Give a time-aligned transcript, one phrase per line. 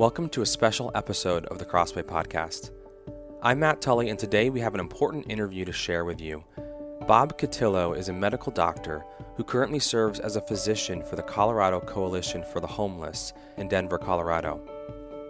[0.00, 2.70] Welcome to a special episode of the Crossway Podcast.
[3.42, 6.42] I'm Matt Tully, and today we have an important interview to share with you.
[7.06, 9.04] Bob Cutillo is a medical doctor
[9.36, 13.98] who currently serves as a physician for the Colorado Coalition for the Homeless in Denver,
[13.98, 14.62] Colorado.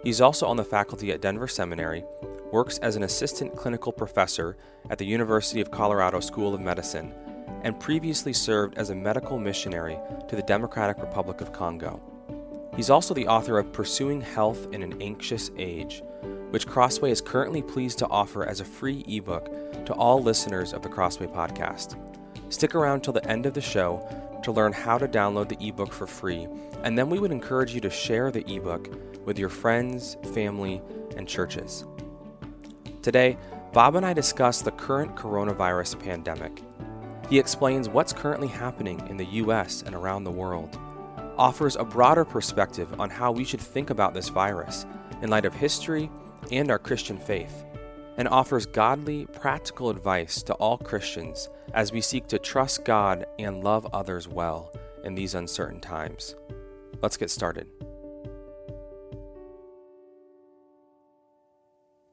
[0.05, 2.05] He's also on the faculty at Denver Seminary,
[2.53, 4.55] works as an assistant clinical professor
[4.89, 7.13] at the University of Colorado School of Medicine,
[7.63, 12.01] and previously served as a medical missionary to the Democratic Republic of Congo.
[12.75, 16.03] He's also the author of Pursuing Health in an Anxious Age,
[16.51, 20.81] which Crossway is currently pleased to offer as a free ebook to all listeners of
[20.81, 21.97] the Crossway podcast.
[22.49, 24.07] Stick around till the end of the show
[24.43, 26.47] to learn how to download the ebook for free,
[26.83, 28.89] and then we would encourage you to share the ebook
[29.25, 30.81] with your friends, family,
[31.17, 31.83] and churches.
[33.01, 33.37] Today,
[33.73, 36.61] Bob and I discuss the current coronavirus pandemic.
[37.29, 40.77] He explains what's currently happening in the US and around the world
[41.41, 44.85] offers a broader perspective on how we should think about this virus
[45.23, 46.07] in light of history
[46.51, 47.65] and our Christian faith,
[48.17, 53.63] and offers godly, practical advice to all Christians as we seek to trust God and
[53.63, 54.71] love others well
[55.03, 56.35] in these uncertain times.
[57.01, 57.67] Let's get started.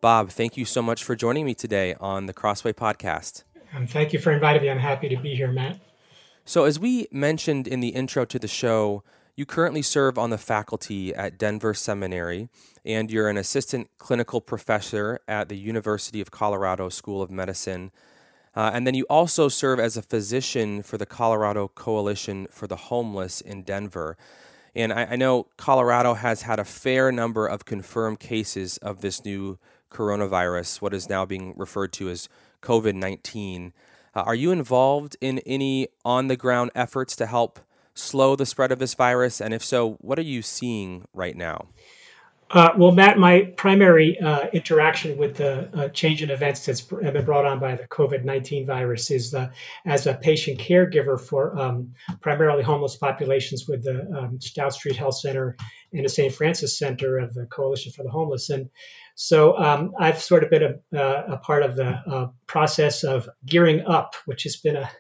[0.01, 3.45] Bob, thank you so much for joining me today on the Crossway Podcast.
[3.75, 4.71] Um, thank you for inviting me.
[4.71, 5.79] I'm happy to be here, Matt.
[6.47, 9.05] So, as we mentioned in the intro to the show,
[9.39, 12.49] you currently serve on the faculty at Denver Seminary,
[12.85, 17.93] and you're an assistant clinical professor at the University of Colorado School of Medicine.
[18.57, 22.75] Uh, and then you also serve as a physician for the Colorado Coalition for the
[22.75, 24.17] Homeless in Denver.
[24.75, 29.25] And I, I know Colorado has had a fair number of confirmed cases of this
[29.25, 32.29] new coronavirus, what is now being referred to as
[32.61, 33.73] COVID 19.
[34.17, 37.61] Uh, are you involved in any on the ground efforts to help
[37.99, 39.41] slow the spread of this virus?
[39.41, 41.69] And if so, what are you seeing right now?
[42.51, 47.25] Uh, well, Matt, my primary uh, interaction with the uh, change in events that's been
[47.25, 49.51] brought on by the COVID 19 virus is uh,
[49.85, 51.93] as a patient caregiver for um,
[52.23, 55.57] primarily homeless populations with the um, Stout Street Health Center
[55.93, 56.33] and the St.
[56.33, 58.49] Francis Center of the Coalition for the Homeless.
[58.49, 58.71] And
[59.15, 63.29] so um, I've sort of been a, uh, a part of the uh, process of
[63.45, 64.91] gearing up, which has been a,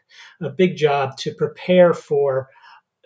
[0.43, 2.51] a big job to prepare for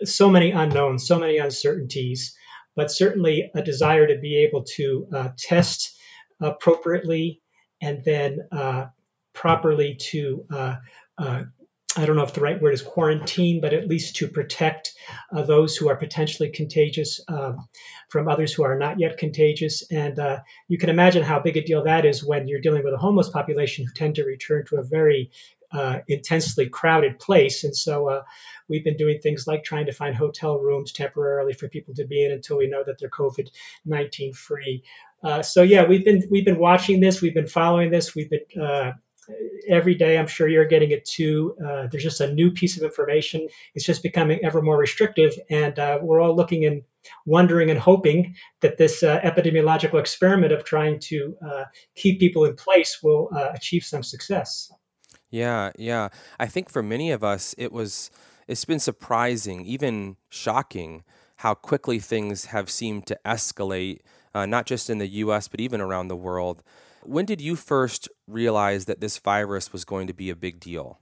[0.05, 2.35] so many unknowns, so many uncertainties,
[2.75, 5.97] but certainly a desire to be able to uh, test
[6.41, 7.41] appropriately
[7.81, 8.85] and then uh,
[9.33, 10.75] properly to, uh,
[11.17, 11.43] uh,
[11.95, 14.93] I don't know if the right word is quarantine, but at least to protect
[15.31, 17.67] uh, those who are potentially contagious um,
[18.09, 19.83] from others who are not yet contagious.
[19.91, 22.93] And uh, you can imagine how big a deal that is when you're dealing with
[22.93, 25.31] a homeless population who tend to return to a very
[25.73, 27.63] uh, intensely crowded place.
[27.63, 28.23] And so uh,
[28.69, 32.23] we've been doing things like trying to find hotel rooms temporarily for people to be
[32.23, 33.49] in until we know that they're COVID
[33.85, 34.83] 19 free.
[35.23, 38.61] Uh, so yeah, we've been we've been watching this, we've been following this, we've been
[38.61, 38.91] uh,
[39.69, 40.17] every day.
[40.17, 41.55] I'm sure you're getting it too.
[41.65, 43.47] Uh, there's just a new piece of information.
[43.73, 46.83] It's just becoming ever more restrictive, and uh, we're all looking and
[47.25, 51.35] wondering and hoping that this epidemiological experiment of trying to
[51.95, 54.71] keep people in place will achieve some success.
[55.33, 56.09] Yeah, yeah.
[56.39, 58.11] I think for many of us, it was,
[58.47, 61.03] it's been surprising, even shocking,
[61.37, 64.01] how quickly things have seemed to escalate,
[64.35, 66.61] uh, not just in the US, but even around the world.
[67.01, 70.99] When did you first realize that this virus was going to be a big deal?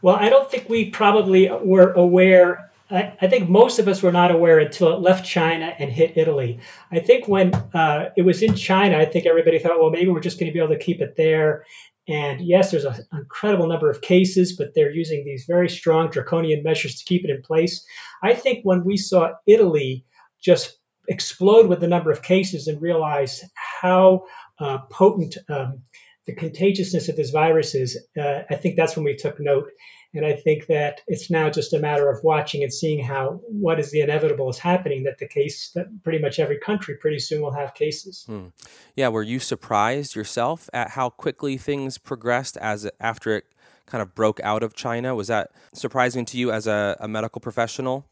[0.00, 2.70] Well, I don't think we probably were aware.
[2.88, 6.16] I, I think most of us were not aware until it left China and hit
[6.16, 6.60] Italy.
[6.92, 10.20] I think when uh, it was in China, I think everybody thought, well, maybe we're
[10.20, 11.64] just going to be able to keep it there
[12.08, 16.62] and yes, there's an incredible number of cases, but they're using these very strong draconian
[16.62, 17.84] measures to keep it in place.
[18.22, 20.04] I think when we saw Italy
[20.40, 20.78] just
[21.08, 24.26] explode with the number of cases and realize how
[24.58, 25.82] uh, potent um,
[26.26, 29.70] the contagiousness of this virus is, uh, I think that's when we took note.
[30.14, 33.78] And I think that it's now just a matter of watching and seeing how what
[33.78, 35.04] is the inevitable is happening.
[35.04, 38.24] That the case that pretty much every country pretty soon will have cases.
[38.26, 38.46] Hmm.
[38.94, 43.44] Yeah, were you surprised yourself at how quickly things progressed as after it
[43.84, 45.14] kind of broke out of China?
[45.14, 48.06] Was that surprising to you as a, a medical professional?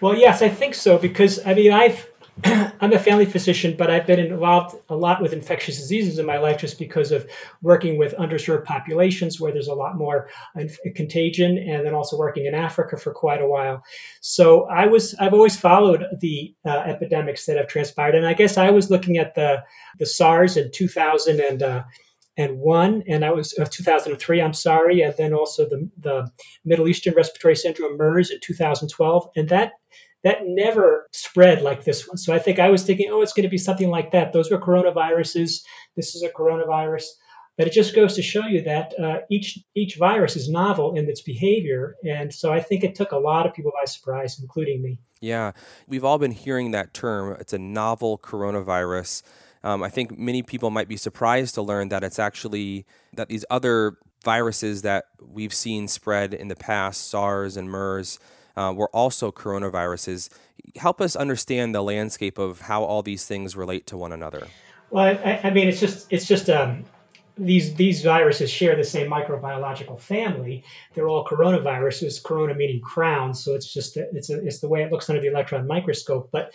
[0.00, 2.08] Well, yes, I think so because I mean I've
[2.44, 6.38] I'm a family physician, but I've been involved a lot with infectious diseases in my
[6.38, 7.28] life just because of
[7.62, 10.28] working with underserved populations where there's a lot more
[10.96, 13.84] contagion, and then also working in Africa for quite a while.
[14.20, 18.56] So I was I've always followed the uh, epidemics that have transpired, and I guess
[18.56, 19.62] I was looking at the
[19.98, 21.62] the SARS in 2000 and.
[21.62, 21.84] Uh,
[22.36, 24.42] and one, and I was uh, 2003.
[24.42, 26.32] I'm sorry, and then also the the
[26.64, 29.74] Middle Eastern Respiratory Syndrome (MERS) in 2012, and that
[30.24, 32.16] that never spread like this one.
[32.16, 34.32] So I think I was thinking, oh, it's going to be something like that.
[34.32, 35.60] Those were coronaviruses.
[35.96, 37.04] This is a coronavirus.
[37.56, 41.08] But it just goes to show you that uh, each each virus is novel in
[41.08, 44.82] its behavior, and so I think it took a lot of people by surprise, including
[44.82, 44.98] me.
[45.20, 45.52] Yeah,
[45.86, 47.36] we've all been hearing that term.
[47.38, 49.22] It's a novel coronavirus.
[49.62, 53.44] Um, I think many people might be surprised to learn that it's actually that these
[53.50, 58.18] other viruses that we've seen spread in the past, SARS and MERS,
[58.56, 60.28] uh, were also coronaviruses.
[60.76, 64.46] Help us understand the landscape of how all these things relate to one another.
[64.90, 66.84] Well, I, I mean, it's just it's just um,
[67.36, 70.64] these these viruses share the same microbiological family.
[70.94, 72.22] They're all coronaviruses.
[72.22, 75.28] Corona meaning crown, so it's just it's a, it's the way it looks under the
[75.28, 76.30] electron microscope.
[76.32, 76.52] But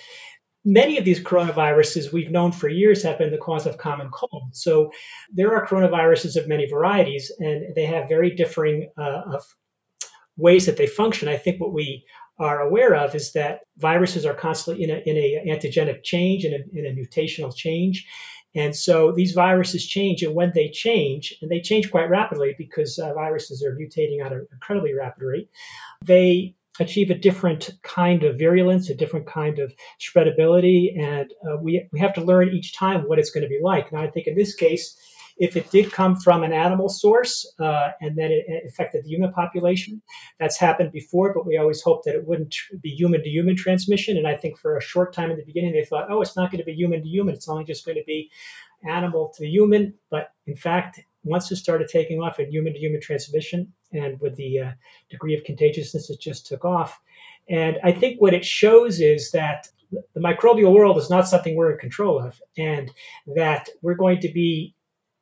[0.63, 4.49] many of these coronaviruses we've known for years have been the cause of common cold.
[4.53, 4.91] So
[5.33, 9.39] there are coronaviruses of many varieties, and they have very differing uh,
[10.39, 11.27] ways that they function.
[11.27, 12.05] I think what we
[12.37, 16.55] are aware of is that viruses are constantly in a, in a antigenic change and
[16.73, 18.07] in a mutational change
[18.55, 22.97] and so these viruses change, and when they change, and they change quite rapidly because
[22.97, 25.49] uh, viruses are mutating at an incredibly rapid rate,
[26.03, 31.87] they achieve a different kind of virulence, a different kind of spreadability, and uh, we,
[31.91, 33.91] we have to learn each time what it's going to be like.
[33.91, 34.97] Now, I think in this case,
[35.39, 39.31] if it did come from an animal source uh, and then it affected the human
[39.31, 40.01] population,
[40.37, 44.17] that's happened before, but we always hoped that it wouldn't be human to human transmission.
[44.17, 46.51] And I think for a short time in the beginning, they thought, oh, it's not
[46.51, 48.29] going to be human to human, it's only just going to be
[48.87, 49.93] animal to human.
[50.11, 54.35] But in fact, once it started taking off in human to human transmission, and with
[54.35, 54.71] the uh,
[55.09, 56.99] degree of contagiousness, it just took off.
[57.49, 59.69] And I think what it shows is that
[60.13, 62.91] the microbial world is not something we're in control of, and
[63.35, 64.75] that we're going to be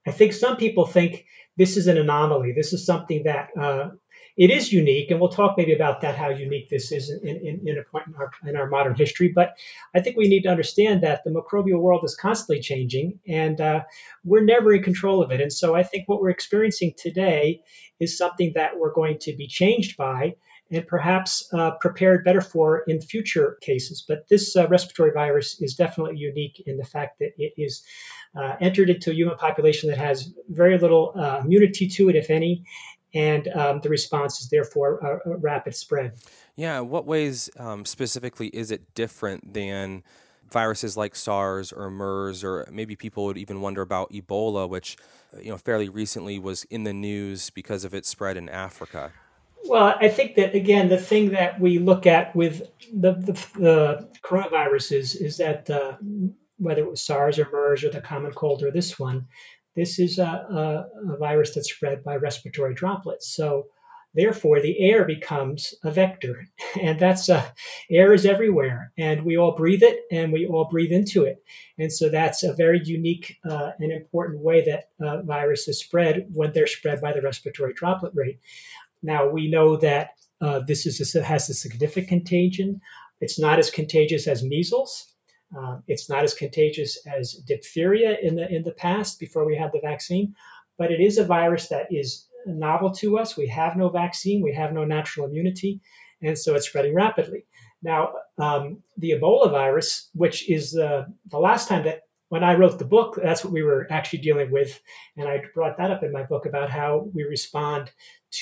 [0.07, 1.25] I think some people think
[1.57, 2.53] this is an anomaly.
[2.53, 3.89] This is something that uh,
[4.37, 7.61] it is unique, and we'll talk maybe about that how unique this is in, in,
[7.65, 9.29] in a point in our, in our, modern history.
[9.33, 9.57] But
[9.95, 13.83] I think we need to understand that the microbial world is constantly changing, and uh,
[14.23, 15.41] we're never in control of it.
[15.41, 17.61] And so I think what we're experiencing today
[17.99, 20.35] is something that we're going to be changed by
[20.69, 24.03] and perhaps uh, prepared better for in future cases.
[24.07, 27.83] But this uh, respiratory virus is definitely unique in the fact that it is
[28.37, 32.29] uh, entered into a human population that has very little uh, immunity to it, if
[32.29, 32.63] any,
[33.13, 36.13] and um, the response is therefore a, a, rapid spread.
[36.55, 40.03] Yeah, what ways um, specifically is it different than?
[40.51, 44.97] viruses like SARS or MERS, or maybe people would even wonder about Ebola, which
[45.41, 49.11] you know fairly recently was in the news because of its spread in Africa.
[49.65, 52.61] Well, I think that again, the thing that we look at with
[52.93, 55.97] the the, the coronaviruses is that uh,
[56.57, 59.27] whether it was SARS or MERS or the common cold or this one,
[59.75, 63.33] this is a, a, a virus that's spread by respiratory droplets.
[63.33, 63.67] So
[64.13, 66.47] therefore, the air becomes a vector,
[66.81, 67.47] and that's uh,
[67.89, 71.43] air is everywhere, and we all breathe it, and we all breathe into it,
[71.77, 76.53] and so that's a very unique uh, and important way that uh, viruses spread when
[76.53, 78.39] they're spread by the respiratory droplet rate.
[79.03, 80.09] Now we know that
[80.41, 82.81] uh, this is a, has a significant contagion.
[83.21, 85.13] It's not as contagious as measles.
[85.55, 89.71] Uh, it's not as contagious as diphtheria in the in the past before we had
[89.71, 90.35] the vaccine,
[90.77, 93.37] but it is a virus that is novel to us.
[93.37, 94.41] We have no vaccine.
[94.41, 95.81] We have no natural immunity,
[96.21, 97.45] and so it's spreading rapidly.
[97.81, 102.77] Now, um, the Ebola virus, which is the the last time that when I wrote
[102.77, 104.79] the book, that's what we were actually dealing with.
[105.15, 107.89] And I brought that up in my book about how we respond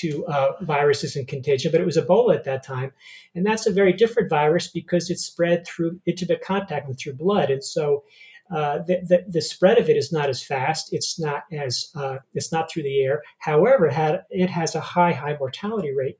[0.00, 1.72] to uh, viruses and contagion.
[1.72, 2.92] But it was Ebola at that time.
[3.34, 7.50] And that's a very different virus because it's spread through intimate contact and through blood.
[7.50, 8.04] And so
[8.50, 10.92] uh, the, the, the, spread of it is not as fast.
[10.92, 13.22] It's not as uh, it's not through the air.
[13.38, 16.18] However, it, had, it has a high high mortality rate,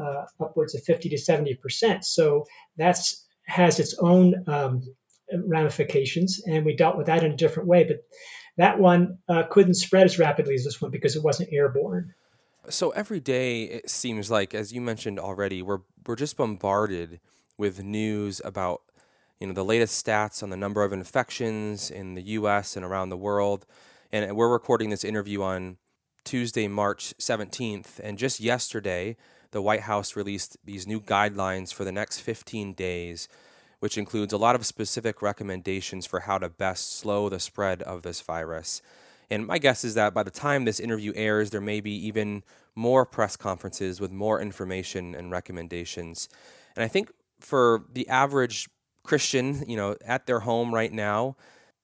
[0.00, 2.04] uh, upwards of 50 to 70 percent.
[2.04, 4.82] So that's has its own um,
[5.32, 7.84] ramifications, and we dealt with that in a different way.
[7.84, 7.98] But
[8.56, 12.12] that one uh, couldn't spread as rapidly as this one because it wasn't airborne.
[12.70, 17.20] So every day it seems like, as you mentioned already, we're we're just bombarded
[17.56, 18.82] with news about
[19.40, 22.76] you know the latest stats on the number of infections in the U.S.
[22.76, 23.66] and around the world.
[24.12, 25.78] And we're recording this interview on
[26.24, 29.16] Tuesday, March 17th, and just yesterday,
[29.50, 33.28] the White House released these new guidelines for the next 15 days
[33.80, 38.02] which includes a lot of specific recommendations for how to best slow the spread of
[38.02, 38.82] this virus.
[39.30, 42.42] And my guess is that by the time this interview airs, there may be even
[42.74, 46.28] more press conferences with more information and recommendations.
[46.76, 48.68] And I think for the average
[49.02, 51.36] Christian, you know, at their home right now,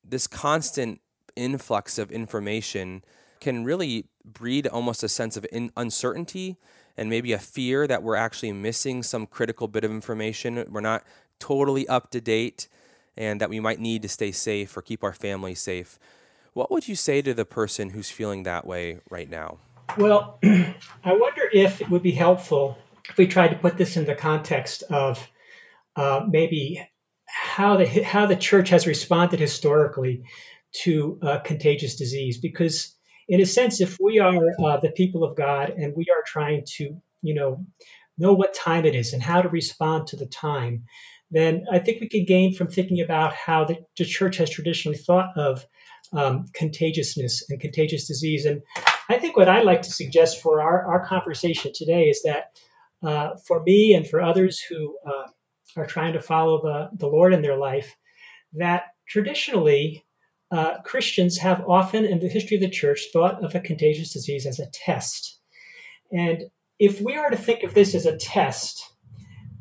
[0.02, 1.00] this constant
[1.36, 3.02] influx of information
[3.40, 6.56] can really breed almost a sense of in- uncertainty
[6.96, 10.64] and maybe a fear that we're actually missing some critical bit of information.
[10.70, 11.04] We're not
[11.38, 12.68] totally up to date
[13.16, 15.98] and that we might need to stay safe or keep our family safe.
[16.54, 19.58] What would you say to the person who's feeling that way right now?
[19.98, 24.06] Well, I wonder if it would be helpful if we tried to put this in
[24.06, 25.28] the context of
[25.96, 26.80] uh, maybe
[27.26, 30.22] how the how the church has responded historically
[30.84, 32.38] to uh, contagious disease.
[32.38, 32.94] Because,
[33.28, 36.64] in a sense, if we are uh, the people of God and we are trying
[36.76, 37.66] to, you know,
[38.16, 40.84] know what time it is and how to respond to the time,
[41.32, 44.98] then I think we could gain from thinking about how the, the church has traditionally
[44.98, 45.66] thought of
[46.12, 48.44] um, contagiousness and contagious disease.
[48.44, 48.62] And
[49.08, 52.52] I think what I'd like to suggest for our, our conversation today is that
[53.02, 55.28] uh, for me and for others who uh,
[55.76, 57.94] are trying to follow the, the Lord in their life,
[58.54, 60.04] that traditionally
[60.50, 64.46] uh, Christians have often in the history of the church thought of a contagious disease
[64.46, 65.38] as a test.
[66.12, 66.44] And
[66.78, 68.88] if we are to think of this as a test,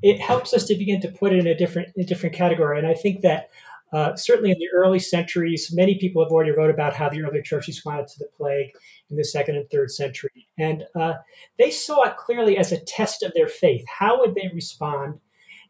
[0.02, 2.78] it helps us to begin to put it in a different a different category.
[2.78, 3.50] And I think that
[3.94, 7.42] uh, certainly in the early centuries, many people have already wrote about how the early
[7.42, 8.72] church responded to the plague
[9.10, 11.14] in the second and third century, and uh,
[11.60, 13.86] they saw it clearly as a test of their faith.
[13.88, 15.20] How would they respond,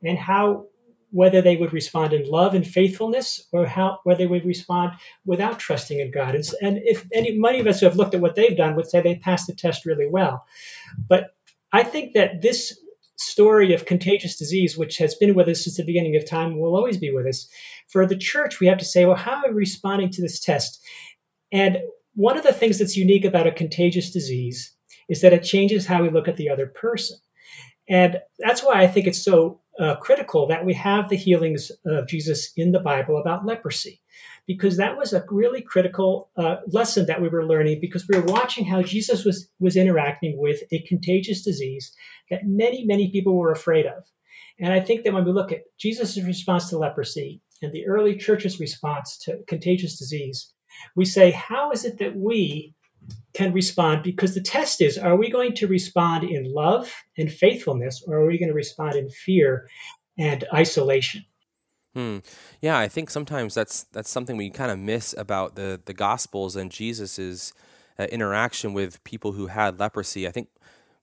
[0.02, 0.68] and how
[1.12, 4.94] whether they would respond in love and faithfulness, or how whether they would respond
[5.26, 6.34] without trusting in God.
[6.34, 8.90] And, and if any many of us who have looked at what they've done would
[8.90, 10.46] say they passed the test really well,
[11.08, 11.36] but
[11.72, 12.80] I think that this
[13.24, 16.76] story of contagious disease, which has been with us since the beginning of time, will
[16.76, 17.48] always be with us.
[17.90, 20.80] For the church, we have to say, well, how are we responding to this test?
[21.52, 21.80] And
[22.16, 24.76] one of the things that's unique about a contagious disease
[25.10, 27.18] is that it changes how we look at the other person.
[27.90, 32.08] And that's why I think it's so uh, critical that we have the healings of
[32.08, 34.02] Jesus in the Bible about leprosy
[34.46, 38.26] because that was a really critical uh, lesson that we were learning because we were
[38.26, 41.94] watching how Jesus was, was interacting with a contagious disease
[42.30, 44.04] that many, many people were afraid of.
[44.60, 48.18] And I think that when we look at Jesus' response to leprosy and the early
[48.18, 50.54] church's response to contagious disease,
[50.96, 52.76] we say, how is it that we
[53.34, 54.04] can respond?
[54.04, 58.26] Because the test is, are we going to respond in love and faithfulness, or are
[58.28, 59.70] we going to respond in fear
[60.18, 61.26] and isolation?
[61.96, 62.20] Hmm.
[62.62, 66.56] Yeah, I think sometimes that's that's something we kind of miss about the the Gospels
[66.56, 67.54] and Jesus's
[68.00, 70.28] uh, interaction with people who had leprosy.
[70.28, 70.50] I think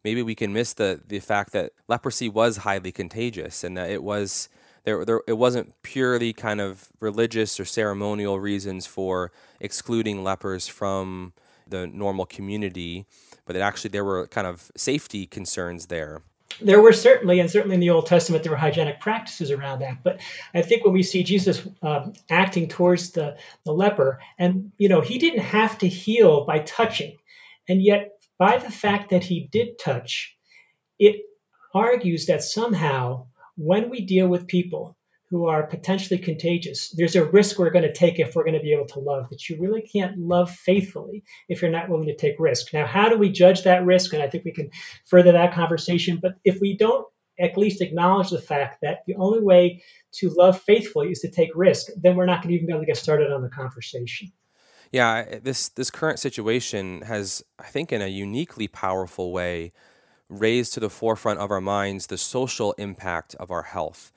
[0.04, 4.02] maybe we can miss the the fact that leprosy was highly contagious and that it
[4.02, 4.48] was
[4.84, 9.30] there, there it wasn't purely kind of religious or ceremonial reasons for
[9.60, 11.32] excluding lepers from
[11.70, 13.06] the normal community,
[13.46, 16.22] but that actually there were kind of safety concerns there
[16.62, 20.02] there were certainly, and certainly in the Old Testament, there were hygienic practices around that.
[20.02, 20.20] But
[20.54, 25.00] I think when we see Jesus um, acting towards the, the leper, and you know,
[25.00, 27.16] he didn't have to heal by touching,
[27.68, 30.36] and yet by the fact that he did touch,
[30.98, 31.22] it
[31.74, 34.96] argues that somehow when we deal with people
[35.30, 36.90] who are potentially contagious.
[36.90, 39.30] There's a risk we're going to take if we're going to be able to love,
[39.30, 42.74] that you really can't love faithfully if you're not willing to take risk.
[42.74, 44.12] Now, how do we judge that risk?
[44.12, 44.70] And I think we can
[45.06, 46.18] further that conversation.
[46.20, 47.06] But if we don't
[47.38, 49.82] at least acknowledge the fact that the only way
[50.12, 52.82] to love faithfully is to take risk, then we're not going to even be able
[52.82, 54.32] to get started on the conversation.
[54.92, 59.70] Yeah, this this current situation has, I think, in a uniquely powerful way,
[60.28, 64.10] raised to the forefront of our minds the social impact of our health.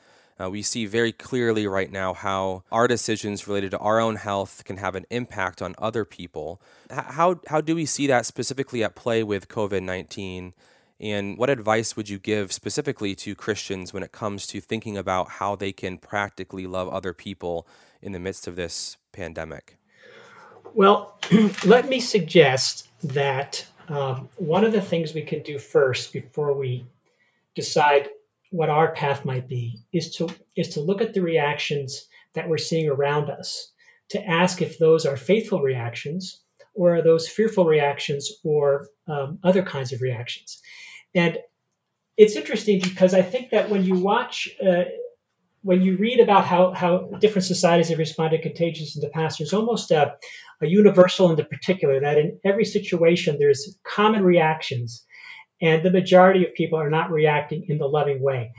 [0.44, 4.64] Uh, we see very clearly right now how our decisions related to our own health
[4.66, 6.62] can have an impact on other people.
[6.90, 10.54] How, how do we see that specifically at play with COVID 19?
[11.00, 15.30] And what advice would you give specifically to Christians when it comes to thinking about
[15.30, 17.68] how they can practically love other people
[18.02, 19.78] in the midst of this pandemic?
[20.74, 21.18] Well,
[21.66, 26.86] let me suggest that um, one of the things we can do first before we
[27.54, 28.10] decide
[28.54, 32.60] what our path might be is to is to look at the reactions that we're
[32.60, 33.72] seeing around us
[34.10, 36.40] to ask if those are faithful reactions
[36.76, 40.62] or are those fearful reactions or um, other kinds of reactions.
[41.16, 41.40] And
[42.16, 44.84] it's interesting because i think that when you watch uh,
[45.64, 49.40] when you read about how, how different societies have responded to contagions in the past,
[49.40, 50.14] there's almost a,
[50.62, 55.06] a universal in the particular that in every situation there's common reactions
[55.64, 58.52] and the majority of people are not reacting in the loving way.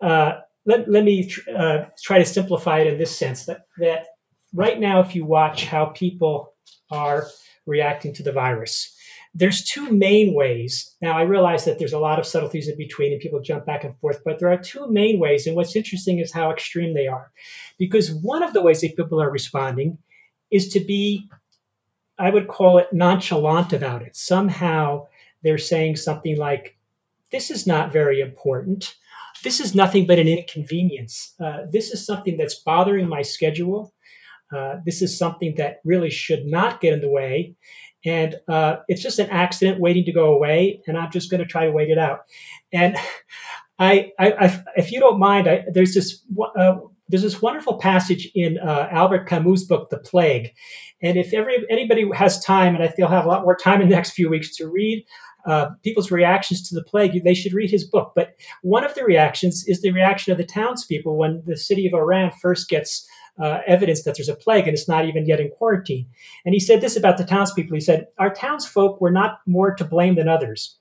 [0.00, 0.34] Uh,
[0.66, 4.06] let, let me tr- uh, try to simplify it in this sense that, that
[4.52, 6.52] right now, if you watch how people
[6.90, 7.26] are
[7.66, 8.94] reacting to the virus,
[9.34, 10.94] there's two main ways.
[11.00, 13.84] Now, I realize that there's a lot of subtleties in between and people jump back
[13.84, 15.46] and forth, but there are two main ways.
[15.46, 17.32] And what's interesting is how extreme they are.
[17.78, 19.98] Because one of the ways that people are responding
[20.50, 21.28] is to be,
[22.18, 24.14] I would call it nonchalant about it.
[24.14, 25.06] Somehow
[25.44, 26.76] they're saying something like,
[27.30, 28.94] this is not very important.
[29.42, 31.34] This is nothing but an inconvenience.
[31.38, 33.92] Uh, this is something that's bothering my schedule.
[34.54, 37.56] Uh, this is something that really should not get in the way.
[38.04, 41.46] And uh, it's just an accident waiting to go away, and I'm just going to
[41.48, 42.20] try to wait it out.
[42.72, 42.96] And
[43.78, 46.22] I, I, I if you don't mind, I, there's this
[46.56, 46.76] uh,
[47.08, 50.52] there's this wonderful passage in uh, Albert Camus' book, The Plague.
[51.02, 53.88] And if every, anybody has time, and I feel have a lot more time in
[53.88, 55.04] the next few weeks to read
[55.44, 58.12] uh, people's reactions to the plague, they should read his book.
[58.14, 61.94] But one of the reactions is the reaction of the townspeople when the city of
[61.94, 63.06] Oran first gets
[63.38, 66.06] uh, evidence that there's a plague and it's not even yet in quarantine.
[66.44, 67.74] And he said this about the townspeople.
[67.74, 70.78] He said, Our townsfolk were not more to blame than others.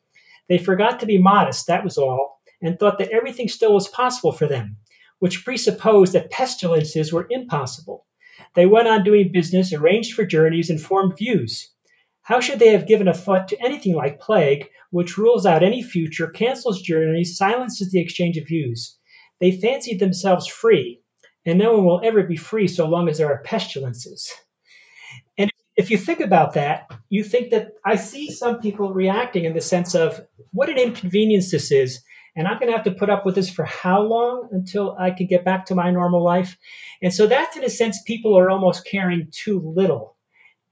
[0.48, 4.32] They forgot to be modest, that was all, and thought that everything still was possible
[4.32, 4.77] for them
[5.24, 8.05] which presupposed that pestilences were impossible.
[8.55, 11.73] They went on doing business, arranged for journeys, and formed views.
[12.24, 15.84] How should they have given a thought to anything like plague, which rules out any
[15.84, 18.98] future, cancels journeys, silences the exchange of views?
[19.39, 21.01] They fancied themselves free,
[21.46, 24.32] and no one will ever be free so long as there are pestilences.
[25.38, 29.53] And if you think about that, you think that I see some people reacting in
[29.53, 32.03] the sense of what an inconvenience this is
[32.36, 35.12] and I'm going to have to put up with this for how long until I
[35.12, 36.58] can get back to my normal life?
[37.01, 40.12] And so that's in a sense, people are almost caring too little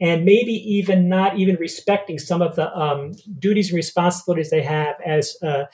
[0.02, 4.96] and maybe even not even respecting some of the um, duties and responsibilities they have
[5.06, 5.66] as uh,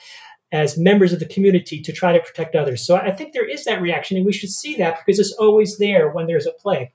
[0.52, 2.86] as members of the community to try to protect others.
[2.86, 5.78] So I think there is that reaction, and we should see that because it's always
[5.78, 6.88] there when there's a plague.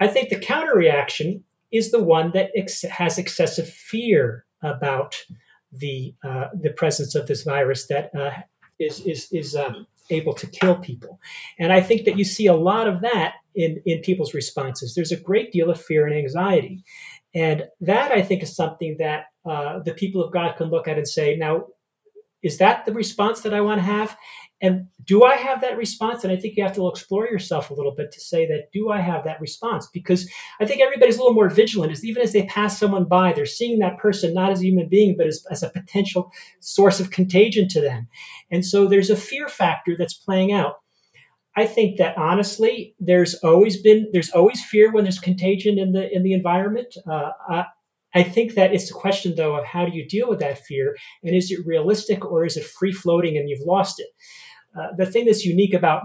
[0.00, 5.16] I think the counter reaction is the one that ex- has excessive fear about
[5.72, 8.30] the uh, the presence of this virus that uh,
[8.78, 11.20] is is is um, able to kill people.
[11.58, 14.94] And I think that you see a lot of that in in people's responses.
[14.94, 16.84] There's a great deal of fear and anxiety,
[17.34, 20.98] and that I think is something that uh, the people of God can look at
[20.98, 21.66] and say, now,
[22.42, 24.16] is that the response that I want to have?
[24.60, 26.24] And do I have that response?
[26.24, 28.88] And I think you have to explore yourself a little bit to say that, do
[28.88, 29.88] I have that response?
[29.92, 33.32] Because I think everybody's a little more vigilant, is even as they pass someone by,
[33.32, 37.00] they're seeing that person not as a human being, but as, as a potential source
[37.00, 38.08] of contagion to them.
[38.50, 40.76] And so there's a fear factor that's playing out.
[41.56, 46.14] I think that honestly, there's always been there's always fear when there's contagion in the
[46.14, 46.94] in the environment.
[47.08, 47.64] Uh, I,
[48.12, 50.96] I think that it's a question though of how do you deal with that fear,
[51.22, 54.08] and is it realistic or is it free floating and you've lost it?
[54.76, 56.02] Uh, the thing that's unique about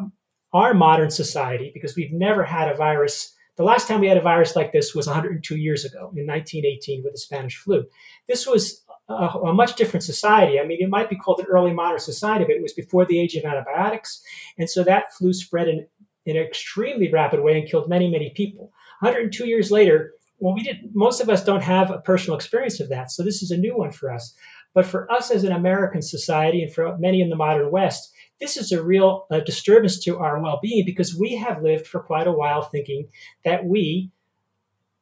[0.53, 4.21] our modern society, because we've never had a virus, the last time we had a
[4.21, 7.85] virus like this was 102 years ago in 1918 with the Spanish flu.
[8.27, 10.59] This was a, a, much different society.
[10.59, 13.19] I mean, it might be called an early modern society, but it was before the
[13.19, 14.21] age of antibiotics.
[14.57, 15.87] And so that flu spread in,
[16.25, 18.71] in an extremely rapid way and killed many, many people.
[19.01, 20.91] 102 years later, well, we did.
[20.93, 23.75] Most of us don't have a personal experience of that, so this is a new
[23.77, 24.33] one for us.
[24.73, 28.55] But for us as an American society, and for many in the modern West, this
[28.55, 32.27] is a real uh, disturbance to our well being because we have lived for quite
[32.27, 33.09] a while thinking
[33.43, 34.11] that we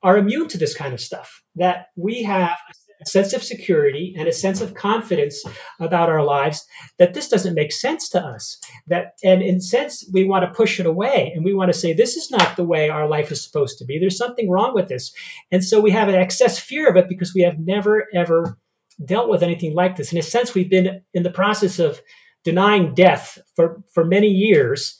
[0.01, 2.73] are immune to this kind of stuff, that we have a
[3.05, 5.43] sense of security and a sense of confidence
[5.79, 6.65] about our lives
[6.97, 8.57] that this doesn't make sense to us.
[8.87, 11.93] That and in sense we want to push it away and we want to say
[11.93, 13.99] this is not the way our life is supposed to be.
[13.99, 15.13] There's something wrong with this.
[15.51, 18.57] And so we have an excess fear of it because we have never ever
[19.03, 20.11] dealt with anything like this.
[20.11, 22.01] In a sense we've been in the process of
[22.43, 24.97] denying death for, for many years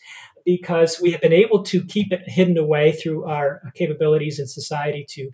[0.47, 5.05] because we have been able to keep it hidden away through our capabilities in society
[5.10, 5.29] to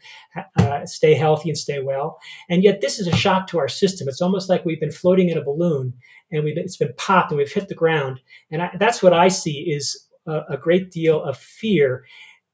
[0.57, 2.17] uh, stay healthy and stay well.
[2.49, 4.07] And yet, this is a shock to our system.
[4.07, 5.93] It's almost like we've been floating in a balloon
[6.31, 8.21] and we've, it's been popped and we've hit the ground.
[8.49, 12.07] And I, that's what I see is a, a, great deal of fear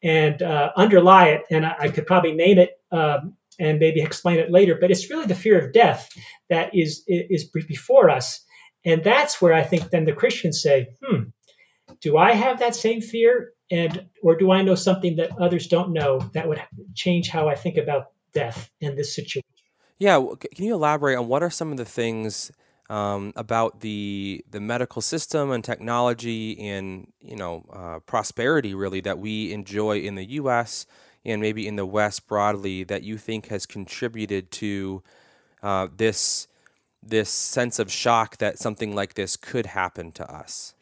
[0.04, 1.43] and uh, underlie it.
[1.50, 2.72] And I, I, could probably name it.
[2.91, 6.10] Um, and maybe explain it later, but it's really the fear of death
[6.50, 8.39] that is is before us,
[8.86, 11.24] and that's where I think then the Christians say, hmm,
[12.02, 13.54] do I have that same fear?
[13.72, 16.62] And or do I know something that others don't know that would
[16.96, 19.44] change how I think about death in this situation?
[20.00, 22.52] Yeah, can you elaborate on what are some of the things
[22.90, 29.20] um, about the the medical system and technology and you know uh, prosperity really that
[29.20, 30.88] we enjoy in the U.S.
[31.24, 35.04] and maybe in the West broadly that you think has contributed to
[35.62, 36.48] uh, this
[37.04, 40.74] this sense of shock that something like this could happen to us?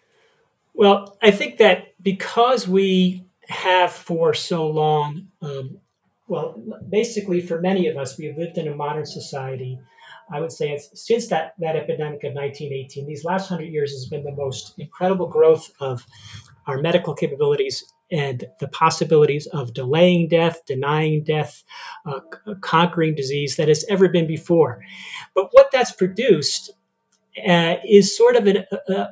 [0.77, 5.79] Well, I think that because we have for so long, um,
[6.27, 9.79] well, basically for many of us, we have lived in a modern society.
[10.31, 14.05] I would say it's since that, that epidemic of 1918, these last hundred years has
[14.05, 16.05] been the most incredible growth of
[16.67, 21.63] our medical capabilities and the possibilities of delaying death, denying death,
[22.05, 22.19] uh,
[22.61, 24.83] conquering disease that has ever been before.
[25.33, 26.69] But what that's produced,
[27.43, 29.07] uh, is sort of an, a,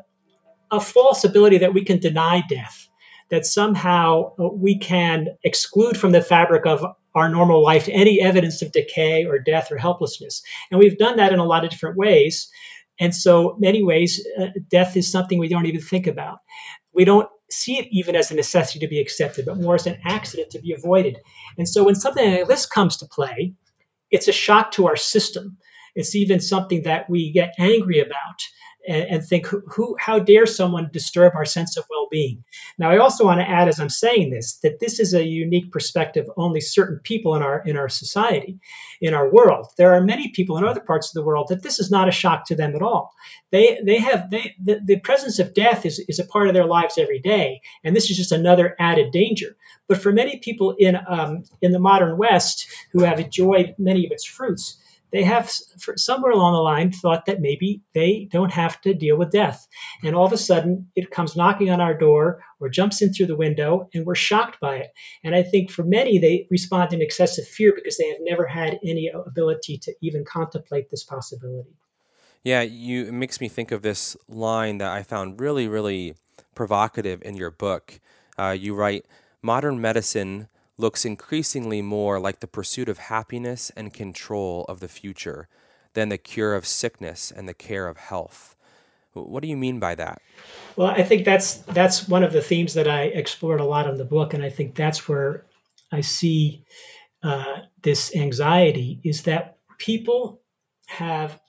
[0.71, 2.87] a false ability that we can deny death,
[3.29, 8.61] that somehow uh, we can exclude from the fabric of our normal life any evidence
[8.61, 10.43] of decay or death or helplessness.
[10.69, 12.49] And we've done that in a lot of different ways.
[12.99, 16.39] And so, many ways, uh, death is something we don't even think about.
[16.93, 19.99] We don't see it even as a necessity to be accepted, but more as an
[20.05, 21.17] accident to be avoided.
[21.57, 23.53] And so, when something like this comes to play,
[24.11, 25.57] it's a shock to our system.
[25.95, 28.41] It's even something that we get angry about
[28.87, 32.43] and, and think, who, who, how dare someone disturb our sense of well-being?
[32.77, 35.71] Now, I also want to add, as I'm saying this, that this is a unique
[35.71, 38.59] perspective only certain people in our in our society,
[39.01, 39.67] in our world.
[39.77, 42.11] There are many people in other parts of the world that this is not a
[42.11, 43.13] shock to them at all.
[43.51, 46.65] They they have they the, the presence of death is, is a part of their
[46.65, 49.55] lives every day, and this is just another added danger.
[49.87, 54.11] But for many people in um, in the modern West who have enjoyed many of
[54.11, 54.77] its fruits,
[55.15, 55.49] they have
[55.95, 59.65] somewhere along the line thought that maybe they don't have to deal with death.
[60.03, 63.27] And all of a sudden, it comes knocking on our door or jumps in through
[63.27, 64.91] the window, and we're shocked by it.
[65.23, 68.77] And I think for many, they respond in excessive fear because they have never had
[68.83, 71.77] any ability to even contemplate this possibility.
[72.43, 76.15] Yeah, you it makes me think of this line that I found really, really
[76.55, 78.01] provocative in your book.
[78.37, 79.05] Uh, you write,
[79.41, 85.47] "Modern medicine looks increasingly more like the pursuit of happiness and control of the future
[85.93, 88.55] than the cure of sickness and the care of health.
[89.13, 90.21] What do you mean by that?
[90.75, 93.97] Well, I think that's that's one of the themes that I explored a lot in
[93.97, 95.45] the book, and I think that's where
[95.89, 96.65] I see
[97.23, 100.41] uh, this anxiety is that people
[100.87, 101.39] have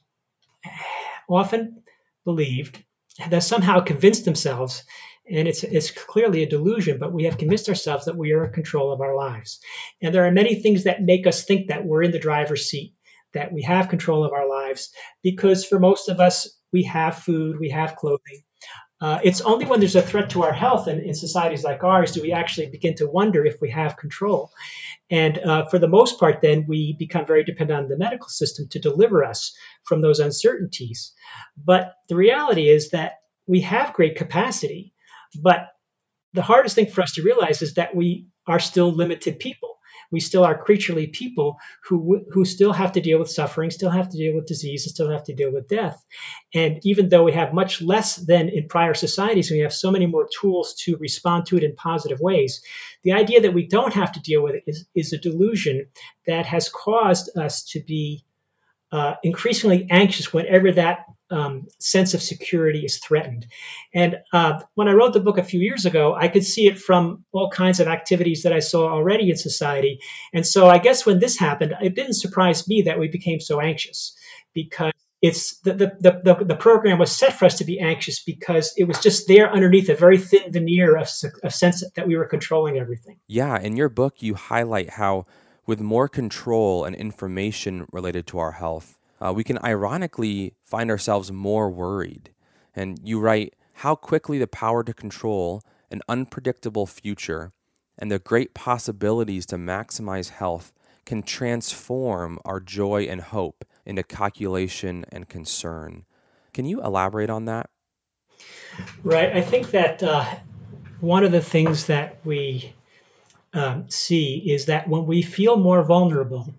[1.29, 1.83] often
[2.25, 2.83] believed
[3.31, 4.85] that somehow convinced themselves
[5.29, 8.53] and it's it's clearly a delusion but we have convinced ourselves that we are in
[8.53, 9.61] control of our lives.
[10.03, 12.95] And there are many things that make us think that we're in the driver's seat
[13.35, 17.59] that we have control of our lives because for most of us we have food
[17.59, 18.43] we have clothing.
[18.99, 22.13] Uh, it's only when there's a threat to our health and in societies like ours
[22.13, 24.51] do we actually begin to wonder if we have control.
[25.11, 28.69] And uh, for the most part then we become very dependent on the medical system
[28.71, 31.13] to deliver us from those uncertainties.
[31.63, 34.95] But the reality is that we have great capacity
[35.35, 35.69] but
[36.33, 39.77] the hardest thing for us to realize is that we are still limited people.
[40.13, 44.09] We still are creaturely people who who still have to deal with suffering, still have
[44.11, 46.05] to deal with disease, and still have to deal with death.
[46.55, 50.07] And even though we have much less than in prior societies, we have so many
[50.07, 52.63] more tools to respond to it in positive ways.
[53.03, 55.87] The idea that we don't have to deal with it is, is a delusion
[56.27, 58.25] that has caused us to be
[58.93, 63.47] uh, increasingly anxious whenever that um, sense of security is threatened.
[63.93, 66.79] And uh, when I wrote the book a few years ago, I could see it
[66.79, 69.99] from all kinds of activities that I saw already in society.
[70.33, 73.61] And so I guess when this happened, it didn't surprise me that we became so
[73.61, 74.17] anxious
[74.55, 78.73] because it's the, the, the, the, program was set for us to be anxious because
[78.77, 81.09] it was just there underneath a very thin veneer of,
[81.43, 83.19] of sense that we were controlling everything.
[83.27, 83.59] Yeah.
[83.59, 85.25] In your book, you highlight how
[85.67, 91.33] with more control and information related to our health, uh, we can ironically find ourselves
[91.33, 92.31] more worried.
[92.75, 97.53] And you write how quickly the power to control an unpredictable future
[97.99, 100.73] and the great possibilities to maximize health
[101.05, 106.05] can transform our joy and hope into calculation and concern.
[106.53, 107.71] Can you elaborate on that?
[109.03, 109.35] Right.
[109.35, 110.25] I think that uh,
[111.01, 112.75] one of the things that we
[113.57, 116.55] um, see is that when we feel more vulnerable,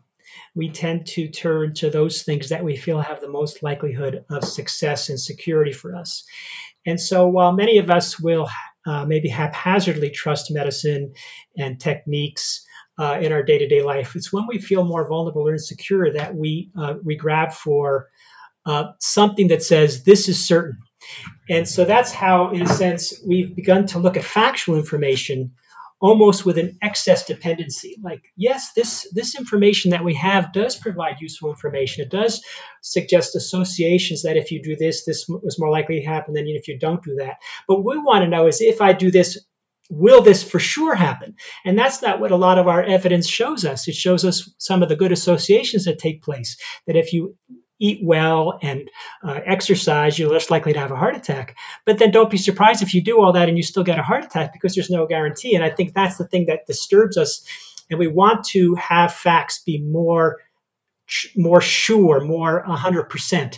[0.56, 4.44] we tend to turn to those things that we feel have the most likelihood of
[4.44, 6.26] success and security for us.
[6.88, 8.50] And so, while many of us will
[8.88, 11.14] uh, maybe haphazardly trust medicine
[11.56, 12.66] and techniques
[12.98, 16.14] uh, in our day to day life, it's when we feel more vulnerable or insecure
[16.14, 18.08] that we, uh, we grab for
[18.66, 20.80] uh, something that says, This is certain.
[21.48, 25.52] And so, that's how, in a sense, we've begun to look at factual information
[26.00, 27.98] almost with an excess dependency.
[28.02, 32.04] Like, yes, this, this information that we have does provide useful information.
[32.04, 32.44] It does
[32.82, 36.68] suggest associations that if you do this, this was more likely to happen than if
[36.68, 37.38] you don't do that.
[37.68, 39.40] But we want to know is if I do this,
[39.90, 41.36] will this for sure happen?
[41.66, 43.88] And that's not what a lot of our evidence shows us.
[43.88, 46.58] It shows us some of the good associations that take place.
[46.86, 47.38] That if you
[47.80, 48.90] eat well and
[49.24, 51.56] uh, exercise, you're less likely to have a heart attack.
[51.86, 54.04] But then don't be surprised if you do all that and you still get a
[54.04, 55.56] heart attack because there's no guarantee.
[55.56, 57.46] And I think that's the thing that disturbs us.
[57.90, 60.38] And we want to have facts be more,
[61.36, 63.58] more sure, more 100%.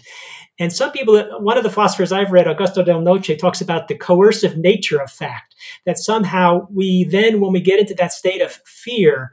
[0.60, 3.96] And some people, one of the philosophers I've read, Augusto Del Noce, talks about the
[3.96, 5.56] coercive nature of fact,
[5.86, 9.32] that somehow we then, when we get into that state of fear,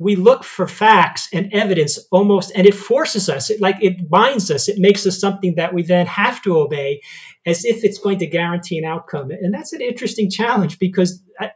[0.00, 4.50] we look for facts and evidence almost, and it forces us, it, like it binds
[4.50, 7.02] us, it makes us something that we then have to obey
[7.44, 9.30] as if it's going to guarantee an outcome.
[9.30, 11.48] And that's an interesting challenge because uh,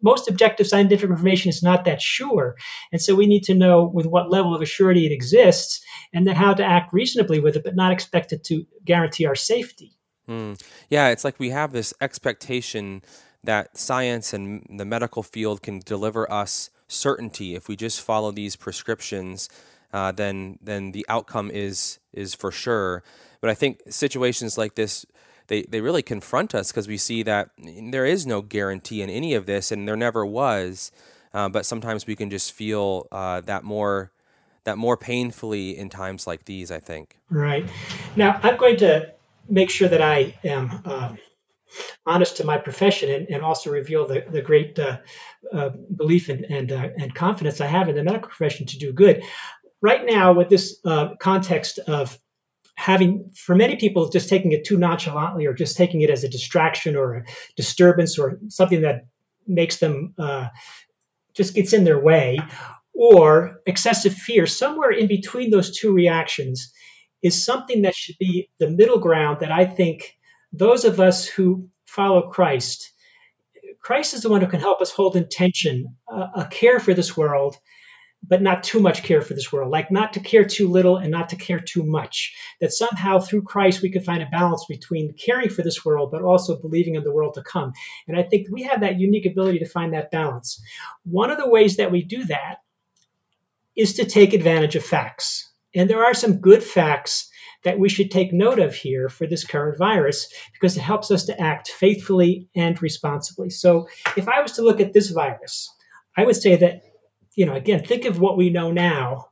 [0.00, 2.56] most objective scientific information is not that sure.
[2.92, 5.84] And so we need to know with what level of assurity it exists
[6.14, 9.34] and then how to act reasonably with it, but not expect it to guarantee our
[9.34, 9.98] safety.
[10.28, 10.60] Mm.
[10.88, 13.02] Yeah, it's like we have this expectation
[13.42, 18.56] that science and the medical field can deliver us certainty if we just follow these
[18.56, 19.48] prescriptions.
[19.92, 23.02] Uh, then then the outcome is is for sure.
[23.40, 25.06] But I think situations like this
[25.48, 29.34] they, they really confront us because we see that there is no guarantee in any
[29.34, 30.92] of this, and there never was.
[31.34, 34.12] Uh, but sometimes we can just feel uh, that more
[34.64, 36.70] that more painfully in times like these.
[36.70, 37.18] I think.
[37.30, 37.66] Right.
[38.16, 39.12] Now I'm going to
[39.48, 40.82] make sure that I am.
[40.84, 41.18] Um,
[42.06, 44.98] honest to my profession and, and also reveal the, the great uh,
[45.52, 48.92] uh, belief and, and, uh, and confidence I have in the medical profession to do
[48.92, 49.22] good.
[49.80, 52.18] Right now, with this uh, context of
[52.74, 56.28] having, for many people, just taking it too nonchalantly or just taking it as a
[56.28, 57.24] distraction or a
[57.56, 59.06] disturbance or something that
[59.46, 60.48] makes them uh,
[61.34, 62.38] just gets in their way,
[62.92, 66.72] or excessive fear, somewhere in between those two reactions
[67.22, 70.17] is something that should be the middle ground that I think
[70.52, 72.92] those of us who follow Christ,
[73.80, 76.94] Christ is the one who can help us hold in tension uh, a care for
[76.94, 77.56] this world,
[78.26, 81.10] but not too much care for this world, like not to care too little and
[81.10, 82.34] not to care too much.
[82.60, 86.22] That somehow through Christ we can find a balance between caring for this world, but
[86.22, 87.72] also believing in the world to come.
[88.06, 90.60] And I think we have that unique ability to find that balance.
[91.04, 92.56] One of the ways that we do that
[93.76, 95.48] is to take advantage of facts.
[95.74, 97.30] And there are some good facts
[97.64, 101.24] that we should take note of here for this current virus because it helps us
[101.26, 103.50] to act faithfully and responsibly.
[103.50, 105.70] So, if I was to look at this virus,
[106.16, 106.82] I would say that,
[107.34, 109.28] you know, again, think of what we know now,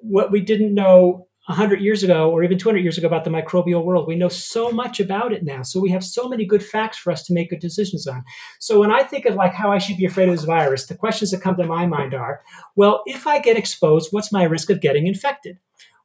[0.00, 3.84] what we didn't know 100 years ago or even 200 years ago about the microbial
[3.84, 4.06] world.
[4.06, 5.62] We know so much about it now.
[5.62, 8.22] So we have so many good facts for us to make good decisions on.
[8.60, 10.94] So when I think of like how I should be afraid of this virus, the
[10.94, 12.42] questions that come to my mind are,
[12.76, 15.58] well, if I get exposed, what's my risk of getting infected?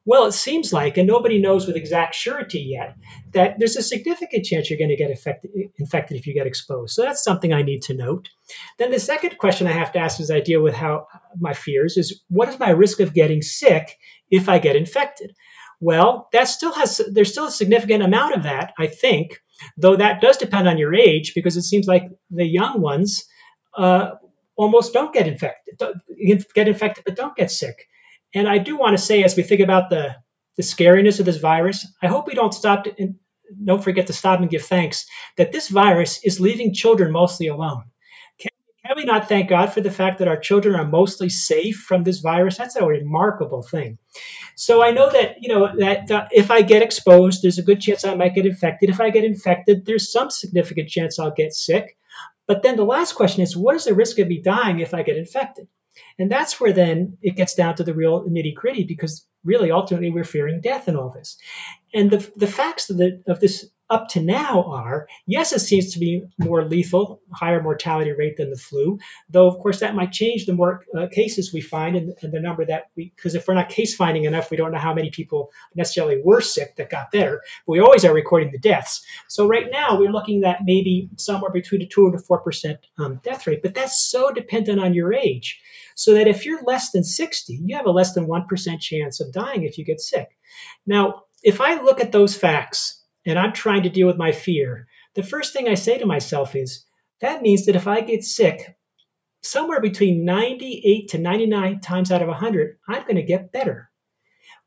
[0.08, 2.96] Well, it seems like, and nobody knows with exact surety yet,
[3.34, 6.94] that there's a significant chance you're going to get infected, infected if you get exposed.
[6.94, 8.30] So that's something I need to note.
[8.78, 11.98] Then the second question I have to ask as I deal with how my fears
[11.98, 13.98] is what is my risk of getting sick
[14.30, 15.34] if I get infected?
[15.78, 19.38] Well, that still has there's still a significant amount of that, I think,
[19.76, 23.26] though that does depend on your age because it seems like the young ones
[23.76, 24.12] uh,
[24.56, 25.78] almost don't get infected,
[26.54, 27.86] get infected but don't get sick.
[28.34, 30.16] And I do want to say, as we think about the,
[30.56, 33.14] the scariness of this virus, I hope we don't stop to, and
[33.64, 37.84] don't forget to stop and give thanks that this virus is leaving children mostly alone.
[38.38, 38.50] Can,
[38.84, 42.04] can we not thank God for the fact that our children are mostly safe from
[42.04, 42.58] this virus?
[42.58, 43.98] That's a remarkable thing.
[44.56, 47.80] So I know that you know that uh, if I get exposed, there's a good
[47.80, 48.90] chance I might get infected.
[48.90, 51.96] If I get infected, there's some significant chance I'll get sick.
[52.46, 55.02] But then the last question is, what is the risk of me dying if I
[55.02, 55.68] get infected?
[56.18, 60.10] And that's where then it gets down to the real nitty gritty because really ultimately
[60.10, 61.38] we're fearing death in all this.
[61.94, 65.94] And the, the facts of, the, of this up to now are yes, it seems
[65.94, 68.98] to be more lethal, higher mortality rate than the flu,
[69.30, 72.40] though of course that might change the more uh, cases we find and, and, the
[72.40, 75.10] number that we, because if we're not case finding enough, we don't know how many
[75.10, 77.42] people necessarily were sick that got better.
[77.66, 79.04] But we always are recording the deaths.
[79.28, 82.78] So right now we're looking at maybe somewhere between a two and a four percent
[82.98, 85.60] um, death rate, but that's so dependent on your age.
[85.94, 89.32] So that if you're less than 60, you have a less than 1% chance of
[89.32, 90.28] dying if you get sick.
[90.86, 94.86] Now, if I look at those facts and I'm trying to deal with my fear,
[95.14, 96.84] the first thing I say to myself is
[97.20, 98.76] that means that if I get sick,
[99.42, 103.90] somewhere between 98 to 99 times out of 100, I'm going to get better.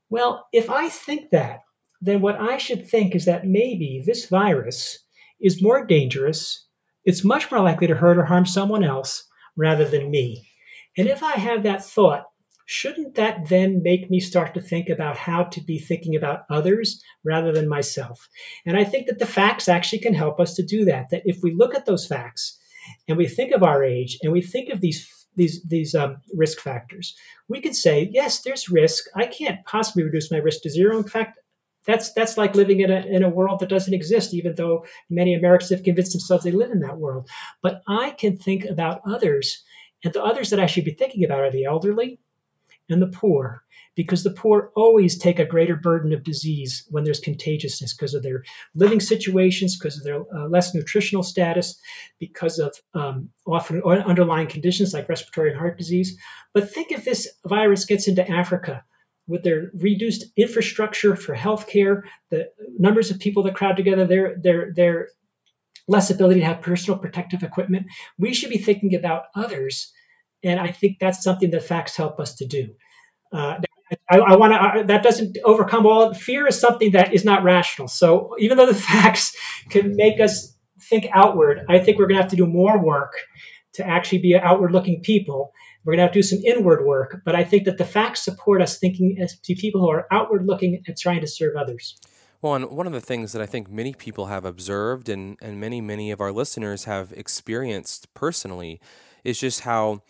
[0.10, 1.62] Well, if I think that,
[2.02, 5.00] then what I should think is that maybe this virus
[5.40, 6.68] is more dangerous,
[7.06, 9.24] it's much more likely to hurt or harm someone else
[9.56, 10.48] rather than me.
[10.98, 12.26] And if I have that thought,
[12.66, 17.04] shouldn't that then make me start to think about how to be thinking about others
[17.24, 18.28] rather than myself?
[18.66, 21.10] And I think that the facts actually can help us to do that.
[21.12, 22.60] That if we look at those facts
[23.08, 26.60] and we think of our age and we think of these these these um, risk
[26.60, 27.16] factors,
[27.48, 29.06] we could say, yes, there's risk.
[29.16, 30.98] I can't possibly reduce my risk to zero.
[30.98, 31.40] In fact,
[31.86, 35.34] that's that's like living in a in a world that doesn't exist, even though many
[35.34, 37.30] Americans have convinced themselves they live in that world.
[37.62, 39.64] But I can think about others,
[40.04, 42.20] and the others that I should be thinking about are the elderly,
[42.92, 43.64] and the poor
[43.96, 48.24] because the poor always take a greater burden of disease when there's contagiousness because of
[48.24, 51.80] their living situations, because of their uh, less nutritional status,
[52.20, 56.18] because of um, often underlying conditions like respiratory and heart disease.
[56.54, 58.84] But think if this virus gets into Africa
[59.28, 64.74] with their reduced infrastructure for healthcare, the numbers of people that crowd together, their their
[64.74, 65.10] their
[65.88, 67.88] less ability to have personal protective equipment.
[68.18, 69.92] We should be thinking about others,
[70.44, 72.76] and I think that's something that facts help us to do.
[73.32, 73.60] Uh,
[74.10, 74.84] I, I want to.
[74.86, 76.48] That doesn't overcome all fear.
[76.48, 77.88] Is something that is not rational.
[77.88, 79.36] So even though the facts
[79.70, 83.14] can make us think outward, I think we're going to have to do more work
[83.74, 85.54] to actually be outward-looking people.
[85.84, 87.22] We're going to have to do some inward work.
[87.24, 90.98] But I think that the facts support us thinking as people who are outward-looking and
[90.98, 91.98] trying to serve others.
[92.42, 95.60] Well, and one of the things that I think many people have observed and, and
[95.60, 98.82] many, many of our listeners have experienced personally
[99.24, 100.02] is just how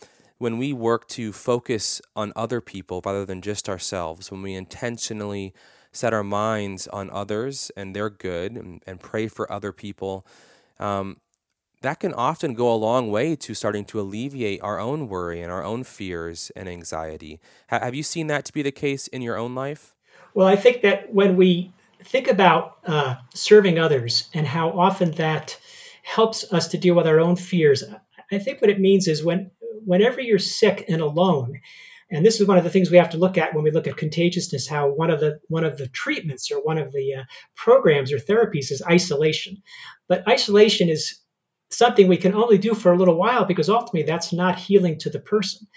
[0.41, 5.53] when we work to focus on other people rather than just ourselves, when we intentionally
[5.91, 10.25] set our minds on others and their good and, and pray for other people,
[10.79, 11.17] um,
[11.81, 15.51] that can often go a long way to starting to alleviate our own worry and
[15.51, 17.39] our own fears and anxiety.
[17.67, 19.93] have you seen that to be the case in your own life?
[20.33, 21.71] Well, I think that when we
[22.03, 25.59] think about uh, serving others and how often that
[26.01, 27.83] helps us to deal with our own fears,
[28.31, 29.51] I think what it means is when
[29.85, 31.59] whenever you're sick and alone,
[32.09, 33.87] and this is one of the things we have to look at when we look
[33.87, 37.23] at contagiousness how one of the one of the treatments or one of the uh,
[37.55, 39.63] programs or therapies is isolation.
[40.07, 41.19] But isolation is
[41.69, 45.09] something we can only do for a little while because ultimately that's not healing to
[45.09, 45.67] the person.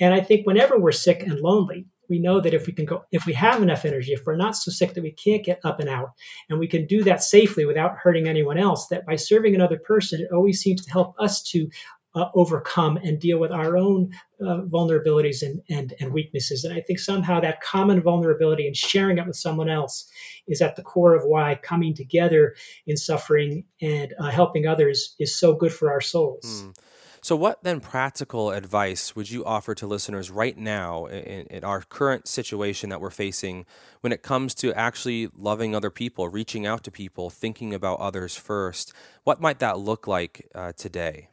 [0.00, 3.04] And i think whenever we're sick and lonely we know that if we can go
[3.10, 5.80] if we have enough energy if we're not so sick that we can't get up
[5.80, 6.10] and out
[6.48, 10.20] and we can do that safely without hurting anyone else that by serving another person
[10.20, 11.68] it always seems to help us to
[12.16, 16.64] uh, overcome and deal with our own uh, vulnerabilities and, and, and weaknesses.
[16.64, 20.10] And I think somehow that common vulnerability and sharing it with someone else
[20.48, 25.38] is at the core of why coming together in suffering and uh, helping others is
[25.38, 26.44] so good for our souls.
[26.64, 26.76] Mm.
[27.20, 31.80] So, what then practical advice would you offer to listeners right now in, in, our
[31.82, 33.66] current situation that we're facing
[34.00, 38.36] when it comes to actually loving other people, reaching out to people, thinking about others
[38.36, 38.92] first?
[39.24, 41.28] What might that look like uh, today?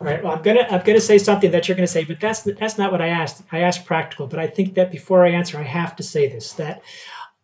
[0.00, 0.22] Right.
[0.22, 2.92] Well, I'm gonna I'm gonna say something that you're gonna say, but that's that's not
[2.92, 3.42] what I asked.
[3.50, 6.52] I asked practical, but I think that before I answer, I have to say this:
[6.54, 6.82] that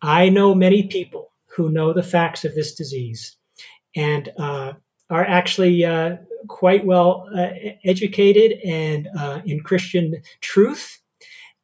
[0.01, 3.35] I know many people who know the facts of this disease,
[3.93, 4.73] and uh,
[5.09, 7.49] are actually uh, quite well uh,
[7.83, 10.97] educated and uh, in Christian truth,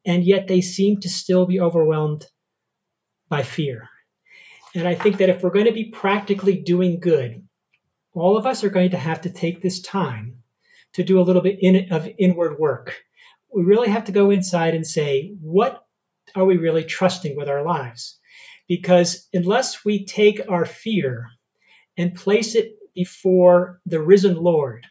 [0.06, 2.26] and yet they seem to still be overwhelmed
[3.30, 3.90] by fear.
[4.76, 7.48] And I think that if we're going to be practically doing good,
[8.14, 10.42] all of us are going to have to take this time
[10.94, 12.96] to do a little bit in, of inward work.
[13.54, 15.84] We really have to go inside and say, what
[16.36, 18.20] are we really trusting with our lives?
[18.68, 21.28] Because unless we take our fear
[21.98, 24.86] and place it before the risen Lord,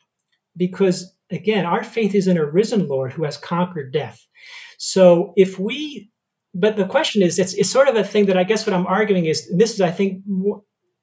[0.57, 4.21] because again, our faith is in a risen Lord who has conquered death.
[4.79, 6.11] So if we,
[6.53, 8.87] but the question is, it's, it's sort of a thing that I guess what I'm
[8.87, 10.63] arguing is, this is, I think, more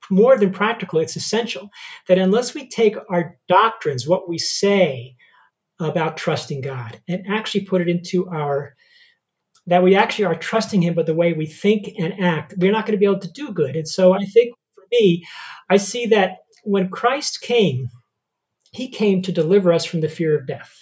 [0.10, 1.70] than practical, it's essential
[2.08, 5.16] that unless we take our doctrines, what we say
[5.80, 8.76] about trusting God, and actually put it into our
[9.68, 12.86] that we actually are trusting him but the way we think and act, we're not
[12.86, 13.76] going to be able to do good.
[13.76, 15.26] And so I think for me,
[15.70, 17.90] I see that when Christ came,
[18.72, 20.74] he came to deliver us from the fear of death.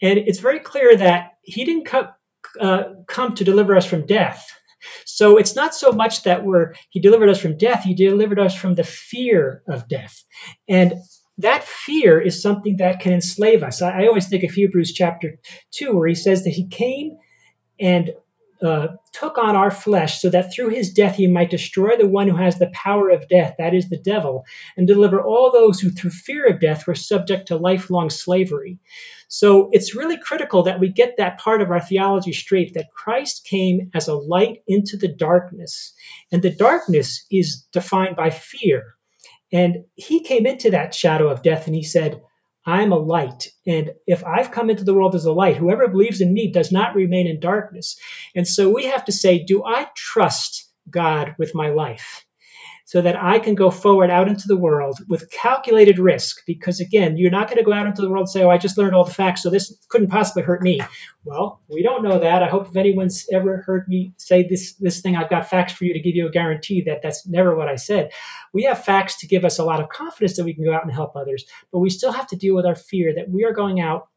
[0.00, 2.08] And it's very clear that he didn't come,
[2.60, 4.48] uh, come to deliver us from death,
[5.04, 8.54] so it's not so much that we're he delivered us from death, he delivered us
[8.54, 10.24] from the fear of death.
[10.68, 10.94] And
[11.38, 13.80] that fear is something that can enslave us.
[13.80, 15.38] I, I always think of Hebrews chapter
[15.72, 17.16] 2, where he says that he came
[17.80, 18.10] and
[18.62, 22.28] uh, took on our flesh so that through his death he might destroy the one
[22.28, 24.44] who has the power of death, that is the devil,
[24.76, 28.78] and deliver all those who through fear of death were subject to lifelong slavery.
[29.28, 33.44] So it's really critical that we get that part of our theology straight that Christ
[33.44, 35.92] came as a light into the darkness,
[36.32, 38.94] and the darkness is defined by fear.
[39.52, 42.20] And he came into that shadow of death and he said,
[42.68, 43.48] I'm a light.
[43.66, 46.70] And if I've come into the world as a light, whoever believes in me does
[46.70, 47.98] not remain in darkness.
[48.36, 52.26] And so we have to say, do I trust God with my life?
[52.88, 56.46] So that I can go forward out into the world with calculated risk.
[56.46, 58.56] Because again, you're not going to go out into the world and say, oh, I
[58.56, 60.80] just learned all the facts, so this couldn't possibly hurt me.
[61.22, 62.42] Well, we don't know that.
[62.42, 65.84] I hope if anyone's ever heard me say this, this thing, I've got facts for
[65.84, 68.12] you to give you a guarantee that that's never what I said.
[68.54, 70.84] We have facts to give us a lot of confidence that we can go out
[70.84, 73.52] and help others, but we still have to deal with our fear that we are
[73.52, 74.08] going out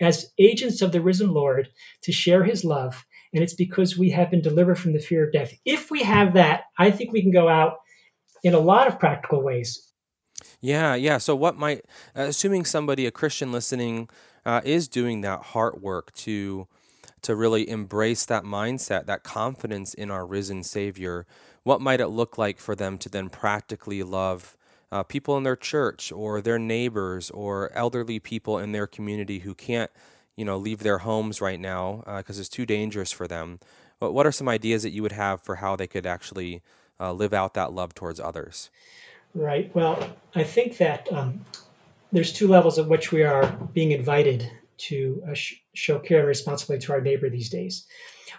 [0.00, 1.68] as agents of the risen Lord
[2.02, 3.04] to share his love.
[3.32, 5.52] And it's because we have been delivered from the fear of death.
[5.64, 7.78] If we have that, I think we can go out
[8.42, 9.92] in a lot of practical ways.
[10.60, 11.18] Yeah, yeah.
[11.18, 11.84] So, what might,
[12.16, 14.08] uh, assuming somebody, a Christian listening,
[14.44, 16.66] uh, is doing that heart work to
[17.22, 21.26] to really embrace that mindset, that confidence in our risen Savior,
[21.64, 24.56] what might it look like for them to then practically love
[24.90, 29.54] uh, people in their church or their neighbors or elderly people in their community who
[29.54, 29.90] can't,
[30.36, 33.60] you know, leave their homes right now because uh, it's too dangerous for them?
[33.98, 36.62] But what are some ideas that you would have for how they could actually
[36.98, 38.70] uh, live out that love towards others?
[39.34, 39.70] Right.
[39.74, 41.44] Well, I think that um,
[42.12, 46.28] there's two levels at which we are being invited to uh, sh- show care and
[46.28, 47.86] responsibility to our neighbor these days.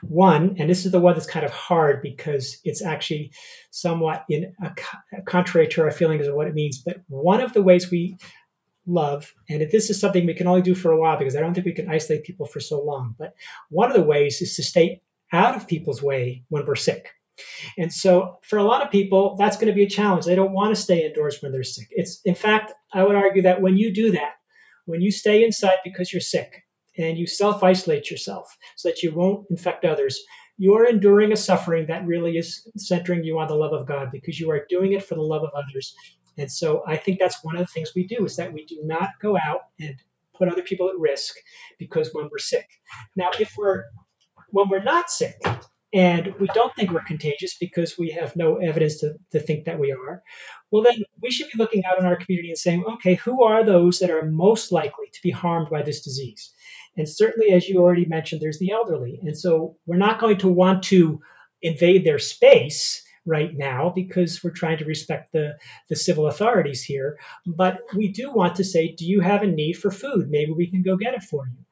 [0.01, 3.31] One, and this is the one that's kind of hard because it's actually
[3.69, 6.79] somewhat in a, contrary to our feelings of what it means.
[6.79, 8.17] But one of the ways we
[8.85, 11.41] love, and if this is something we can only do for a while because I
[11.41, 13.15] don't think we can isolate people for so long.
[13.17, 13.35] But
[13.69, 15.01] one of the ways is to stay
[15.31, 17.09] out of people's way when we're sick.
[17.77, 20.25] And so for a lot of people, that's going to be a challenge.
[20.25, 21.87] They don't want to stay indoors when they're sick.
[21.91, 24.33] It's in fact, I would argue that when you do that,
[24.85, 26.63] when you stay inside because you're sick
[26.97, 30.21] and you self-isolate yourself so that you won't infect others,
[30.57, 34.09] you are enduring a suffering that really is centering you on the love of God
[34.11, 35.95] because you are doing it for the love of others.
[36.37, 38.79] And so I think that's one of the things we do is that we do
[38.83, 39.95] not go out and
[40.35, 41.35] put other people at risk
[41.77, 42.67] because when we're sick.
[43.15, 43.83] Now, if we're
[44.49, 45.39] when we're not sick,
[45.93, 49.79] and we don't think we're contagious because we have no evidence to, to think that
[49.79, 50.23] we are,
[50.69, 53.65] well, then we should be looking out in our community and saying, okay, who are
[53.65, 56.53] those that are most likely to be harmed by this disease?
[56.95, 59.19] And certainly, as you already mentioned, there's the elderly.
[59.21, 61.21] And so we're not going to want to
[61.61, 65.57] invade their space right now because we're trying to respect the,
[65.89, 67.19] the civil authorities here.
[67.45, 70.29] But we do want to say, do you have a need for food?
[70.29, 71.65] Maybe we can go get it for you.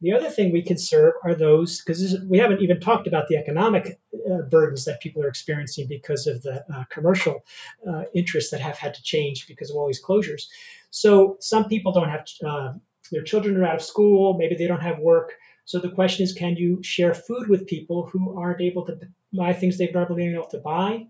[0.00, 3.36] The other thing we can serve are those, because we haven't even talked about the
[3.36, 7.44] economic uh, burdens that people are experiencing because of the uh, commercial
[7.88, 10.46] uh, interests that have had to change because of all these closures.
[10.90, 12.72] So some people don't have, uh,
[13.10, 15.34] their children are out of school, maybe they don't have work.
[15.64, 18.98] So the question is, can you share food with people who aren't able to
[19.32, 21.06] buy things they've normally been able to buy?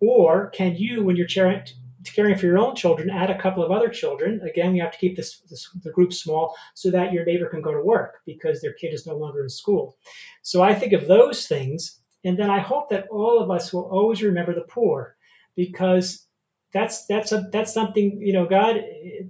[0.00, 3.88] Or can you, when you're caring for your own children, add a couple of other
[3.88, 4.40] children.
[4.42, 7.62] Again, we have to keep this, this, the group small so that your neighbor can
[7.62, 9.96] go to work because their kid is no longer in school.
[10.42, 13.88] So I think of those things, and then I hope that all of us will
[13.90, 15.16] always remember the poor
[15.56, 16.27] because
[16.72, 18.76] that's that's a that's something you know god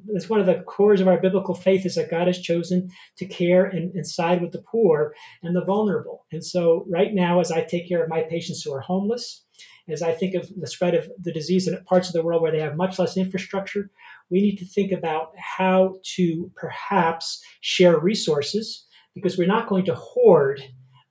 [0.08, 3.26] it's one of the cores of our biblical faith is that god has chosen to
[3.26, 7.52] care and, and side with the poor and the vulnerable and so right now as
[7.52, 9.44] i take care of my patients who are homeless
[9.88, 12.52] as I think of the spread of the disease in parts of the world where
[12.52, 13.90] they have much less infrastructure,
[14.30, 19.94] we need to think about how to perhaps share resources because we're not going to
[19.94, 20.62] hoard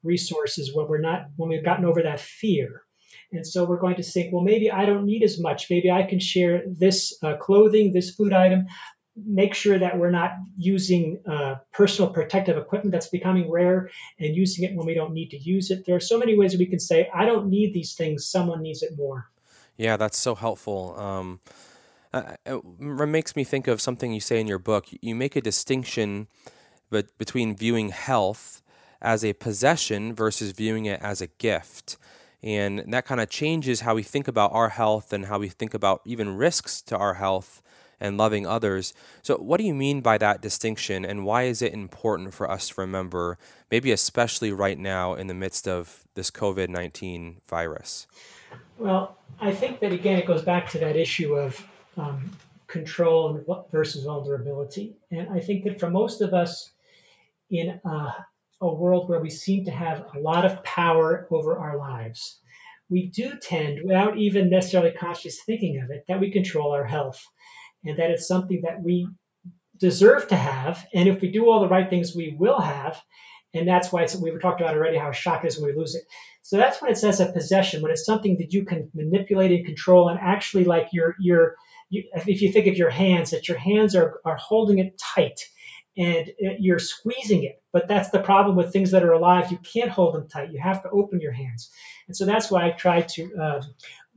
[0.03, 2.84] resources when we're not when we've gotten over that fear.
[3.32, 5.69] And so we're going to think, well, maybe I don't need as much.
[5.69, 8.67] Maybe I can share this uh, clothing, this food item,
[9.15, 14.63] make sure that we're not using uh, personal protective equipment that's becoming rare and using
[14.63, 15.86] it when we don't need to use it.
[15.86, 18.84] There are so many ways we can say, I don't need these things, someone needs
[18.84, 19.25] it more.
[19.75, 20.97] Yeah, that's so helpful.
[20.97, 21.39] Um,
[22.45, 24.88] it makes me think of something you say in your book.
[25.01, 26.28] You make a distinction
[26.89, 28.61] between viewing health
[29.01, 31.97] as a possession versus viewing it as a gift.
[32.47, 35.73] And that kind of changes how we think about our health and how we think
[35.73, 37.61] about even risks to our health
[37.99, 38.93] and loving others.
[39.21, 42.69] So, what do you mean by that distinction, and why is it important for us
[42.69, 43.37] to remember,
[43.69, 48.07] maybe especially right now in the midst of this COVID 19 virus?
[48.77, 51.61] Well, I think that again, it goes back to that issue of
[51.97, 52.31] um,
[52.67, 54.95] control versus vulnerability.
[55.11, 56.71] And I think that for most of us
[57.49, 58.11] in uh,
[58.61, 62.39] a world where we seem to have a lot of power over our lives,
[62.89, 67.21] we do tend, without even necessarily conscious thinking of it, that we control our health
[67.83, 69.07] and that it's something that we
[69.77, 70.85] deserve to have.
[70.93, 73.01] And if we do all the right things, we will have.
[73.53, 76.03] And that's why we were talked about already how shock is when we lose it.
[76.41, 79.65] So that's when it says a possession, when it's something that you can manipulate and
[79.65, 81.55] control, and actually like your your
[81.89, 85.41] you, if you think of your hands, that your hands are are holding it tight
[85.97, 87.61] and you're squeezing it.
[87.73, 89.51] But that's the problem with things that are alive.
[89.51, 90.51] You can't hold them tight.
[90.51, 91.69] You have to open your hands.
[92.07, 93.61] And so that's why I try to uh,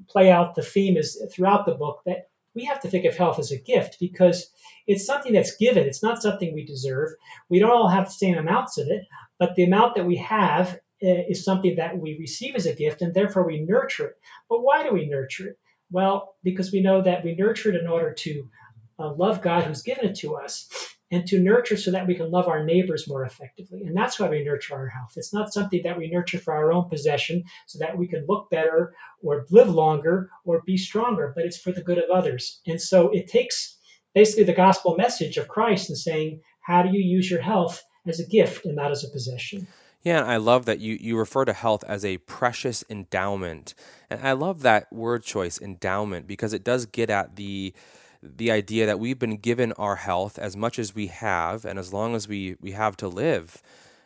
[0.08, 3.38] play out the theme is throughout the book that we have to think of health
[3.38, 4.50] as a gift because
[4.86, 5.86] it's something that's given.
[5.86, 7.10] It's not something we deserve.
[7.48, 9.04] We don't all have the same amounts of it,
[9.38, 13.00] but the amount that we have uh, is something that we receive as a gift,
[13.00, 14.16] and therefore we nurture it.
[14.48, 15.58] But why do we nurture it?
[15.90, 18.48] Well, because we know that we nurture it in order to
[18.98, 20.68] uh, love God who's given it to us.
[21.10, 23.82] And to nurture so that we can love our neighbors more effectively.
[23.84, 25.14] And that's why we nurture our health.
[25.16, 28.48] It's not something that we nurture for our own possession so that we can look
[28.50, 32.60] better or live longer or be stronger, but it's for the good of others.
[32.66, 33.76] And so it takes
[34.14, 38.20] basically the gospel message of Christ and saying, how do you use your health as
[38.20, 39.66] a gift and not as a possession?
[40.02, 43.74] Yeah, I love that you, you refer to health as a precious endowment.
[44.08, 47.74] And I love that word choice, endowment, because it does get at the
[48.22, 51.92] the idea that we've been given our health as much as we have and as
[51.92, 53.62] long as we, we have to live.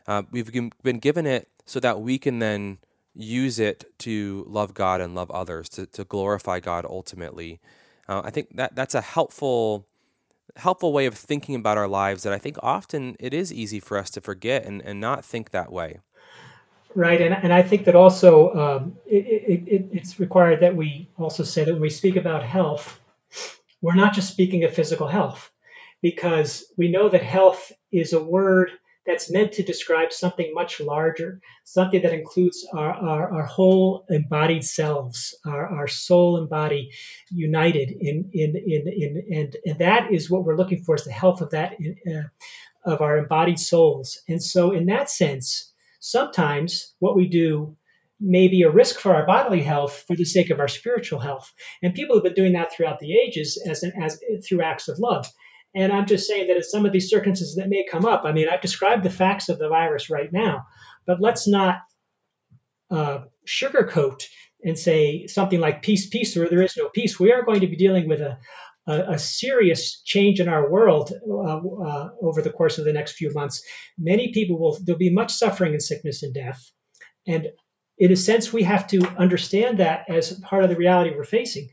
[0.07, 0.51] Uh, we've
[0.83, 2.79] been given it so that we can then
[3.15, 7.61] use it to love God and love others, to, to glorify God ultimately.
[8.09, 9.87] Uh, I think that that's a helpful
[10.57, 13.99] helpful way of thinking about our lives that I think often it is easy for
[13.99, 15.99] us to forget and, and not think that way.
[16.95, 21.09] Right, and, and I think that also um, it, it, it, it's required that we
[21.19, 23.01] also say that when we speak about health,
[23.85, 25.51] we're not just speaking of physical health
[26.01, 28.71] because we know that health is a word
[29.07, 34.65] that's meant to describe something much larger, something that includes our, our, our whole embodied
[34.65, 36.93] selves, our, our soul and body
[37.29, 41.13] united in, in, in, in, and, and that is what we're looking for is the
[41.13, 41.75] health of that,
[42.11, 44.23] uh, of our embodied souls.
[44.27, 47.77] And so in that sense, sometimes what we do
[48.25, 51.53] may be a risk for our bodily health for the sake of our spiritual health.
[51.83, 54.99] And people have been doing that throughout the ages as, an, as through acts of
[54.99, 55.27] love.
[55.75, 58.33] And I'm just saying that in some of these circumstances that may come up, I
[58.33, 60.63] mean, I've described the facts of the virus right now,
[61.07, 61.79] but let's not
[62.91, 64.23] uh, sugarcoat
[64.63, 67.19] and say something like peace, peace, or there is no peace.
[67.19, 68.39] We are going to be dealing with a,
[68.87, 73.13] a, a serious change in our world uh, uh, over the course of the next
[73.13, 73.63] few months.
[73.99, 76.71] Many people will, there'll be much suffering and sickness and death.
[77.27, 77.49] And
[77.99, 81.69] in a sense, we have to understand that as part of the reality we're facing.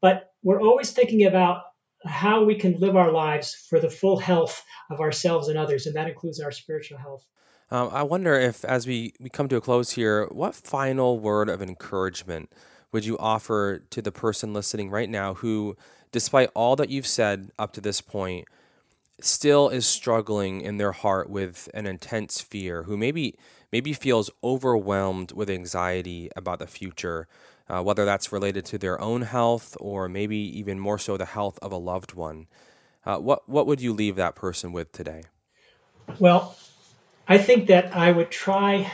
[0.00, 1.62] But we're always thinking about
[2.04, 5.96] how we can live our lives for the full health of ourselves and others, and
[5.96, 7.24] that includes our spiritual health.
[7.70, 11.48] Um, I wonder if, as we, we come to a close here, what final word
[11.48, 12.52] of encouragement
[12.90, 15.76] would you offer to the person listening right now who,
[16.10, 18.46] despite all that you've said up to this point,
[19.20, 23.36] still is struggling in their heart with an intense fear, who maybe
[23.72, 27.26] maybe feels overwhelmed with anxiety about the future,
[27.68, 31.58] uh, whether that's related to their own health or maybe even more so the health
[31.62, 32.46] of a loved one.
[33.04, 35.22] Uh, what what would you leave that person with today?
[36.18, 36.56] Well,
[37.26, 38.92] I think that I would try.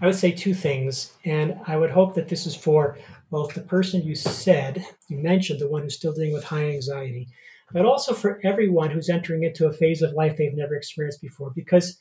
[0.00, 2.98] I would say two things, and I would hope that this is for
[3.30, 7.28] both the person you said, you mentioned, the one who's still dealing with high anxiety,
[7.72, 11.52] but also for everyone who's entering into a phase of life they've never experienced before.
[11.54, 12.00] Because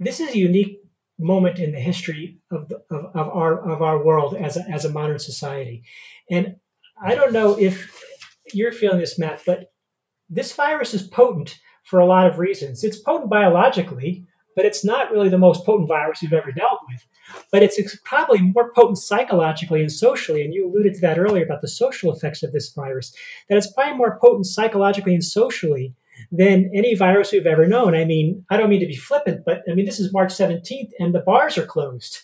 [0.00, 0.80] this is a unique
[1.18, 4.86] moment in the history of, the, of, of, our of our world as a, as
[4.86, 5.84] a modern society.
[6.30, 6.56] And
[7.00, 8.02] I don't know if
[8.52, 9.70] you're feeling this, Matt, but
[10.30, 12.82] this virus is potent for a lot of reasons.
[12.82, 14.26] It's potent biologically,
[14.56, 17.04] but it's not really the most potent virus you've ever dealt with.
[17.52, 20.42] But it's probably more potent psychologically and socially.
[20.44, 23.14] And you alluded to that earlier about the social effects of this virus,
[23.48, 25.94] that it's probably more potent psychologically and socially
[26.30, 27.94] than any virus we've ever known.
[27.94, 30.90] I mean, I don't mean to be flippant, but I mean, this is March 17th
[30.98, 32.20] and the bars are closed.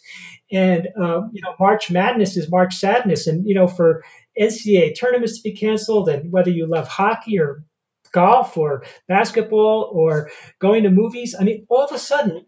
[0.51, 3.27] And, um, you know, March Madness is March Sadness.
[3.27, 4.05] And, you know, for
[4.39, 7.65] NCAA tournaments to be canceled, and whether you love hockey or
[8.13, 12.47] golf or basketball or going to movies, I mean, all of a sudden,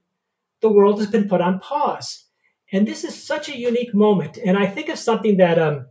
[0.60, 2.24] the world has been put on pause.
[2.72, 4.38] And this is such a unique moment.
[4.38, 5.86] And I think of something that um,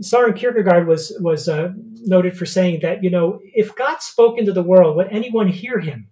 [0.00, 4.52] Soren Kierkegaard was was uh, noted for saying that you know if God spoke into
[4.52, 6.10] the world, would anyone hear him?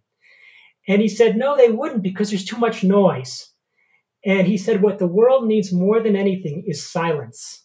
[0.89, 3.49] And he said no, they wouldn't because there's too much noise.
[4.24, 7.64] And he said what the world needs more than anything is silence.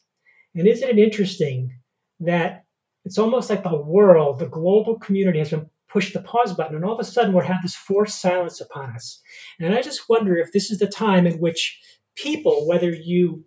[0.55, 1.79] And isn't it interesting
[2.21, 2.63] that
[3.05, 6.83] it's almost like the world, the global community has been pushed the pause button, and
[6.83, 9.21] all of a sudden we're have this forced silence upon us.
[9.59, 11.79] And I just wonder if this is the time in which
[12.15, 13.45] people, whether you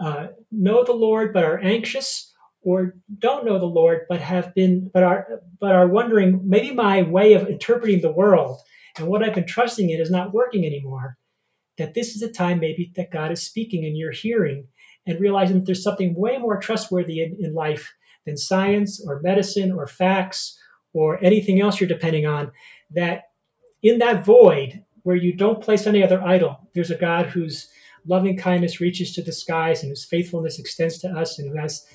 [0.00, 2.32] uh, know the Lord but are anxious,
[2.62, 7.02] or don't know the Lord but have been but are but are wondering maybe my
[7.02, 8.60] way of interpreting the world
[8.98, 11.16] and what I've been trusting in is not working anymore.
[11.78, 14.66] That this is a time maybe that God is speaking and you're hearing
[15.06, 17.94] and realizing that there's something way more trustworthy in, in life
[18.26, 20.58] than science or medicine or facts
[20.92, 22.50] or anything else you're depending on.
[22.90, 23.22] That
[23.82, 27.68] in that void where you don't place any other idol, there's a God who's
[28.08, 31.86] loving kindness reaches to the skies and whose faithfulness extends to us and who has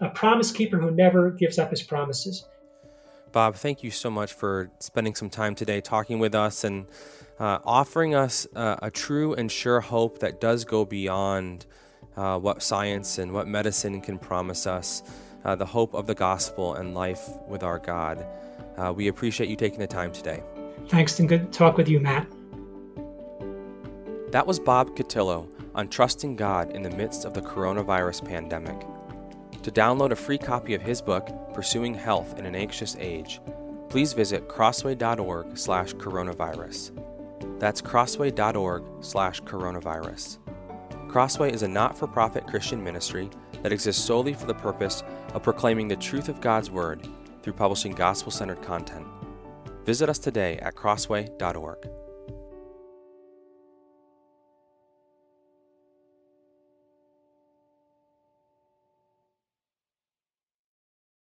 [0.00, 2.46] a promise keeper who never gives up his promises.
[3.32, 6.86] Bob, thank you so much for spending some time today talking with us and
[7.38, 11.66] uh, offering us uh, a true and sure hope that does go beyond
[12.16, 15.02] uh, what science and what medicine can promise us
[15.44, 18.26] uh, the hope of the gospel and life with our God.
[18.76, 20.42] Uh, we appreciate you taking the time today.
[20.88, 22.26] Thanks and good talk with you, Matt.
[24.30, 28.86] That was Bob Cutillo on trusting God in the midst of the coronavirus pandemic.
[29.62, 33.40] To download a free copy of his book, Pursuing Health in an Anxious Age,
[33.88, 36.92] please visit crossway.org/coronavirus.
[37.58, 40.38] That's crossway.org/coronavirus.
[41.08, 43.28] Crossway is a not-for-profit Christian ministry
[43.64, 45.02] that exists solely for the purpose
[45.34, 47.08] of proclaiming the truth of God's word
[47.42, 49.08] through publishing gospel-centered content.
[49.84, 51.90] Visit us today at crossway.org.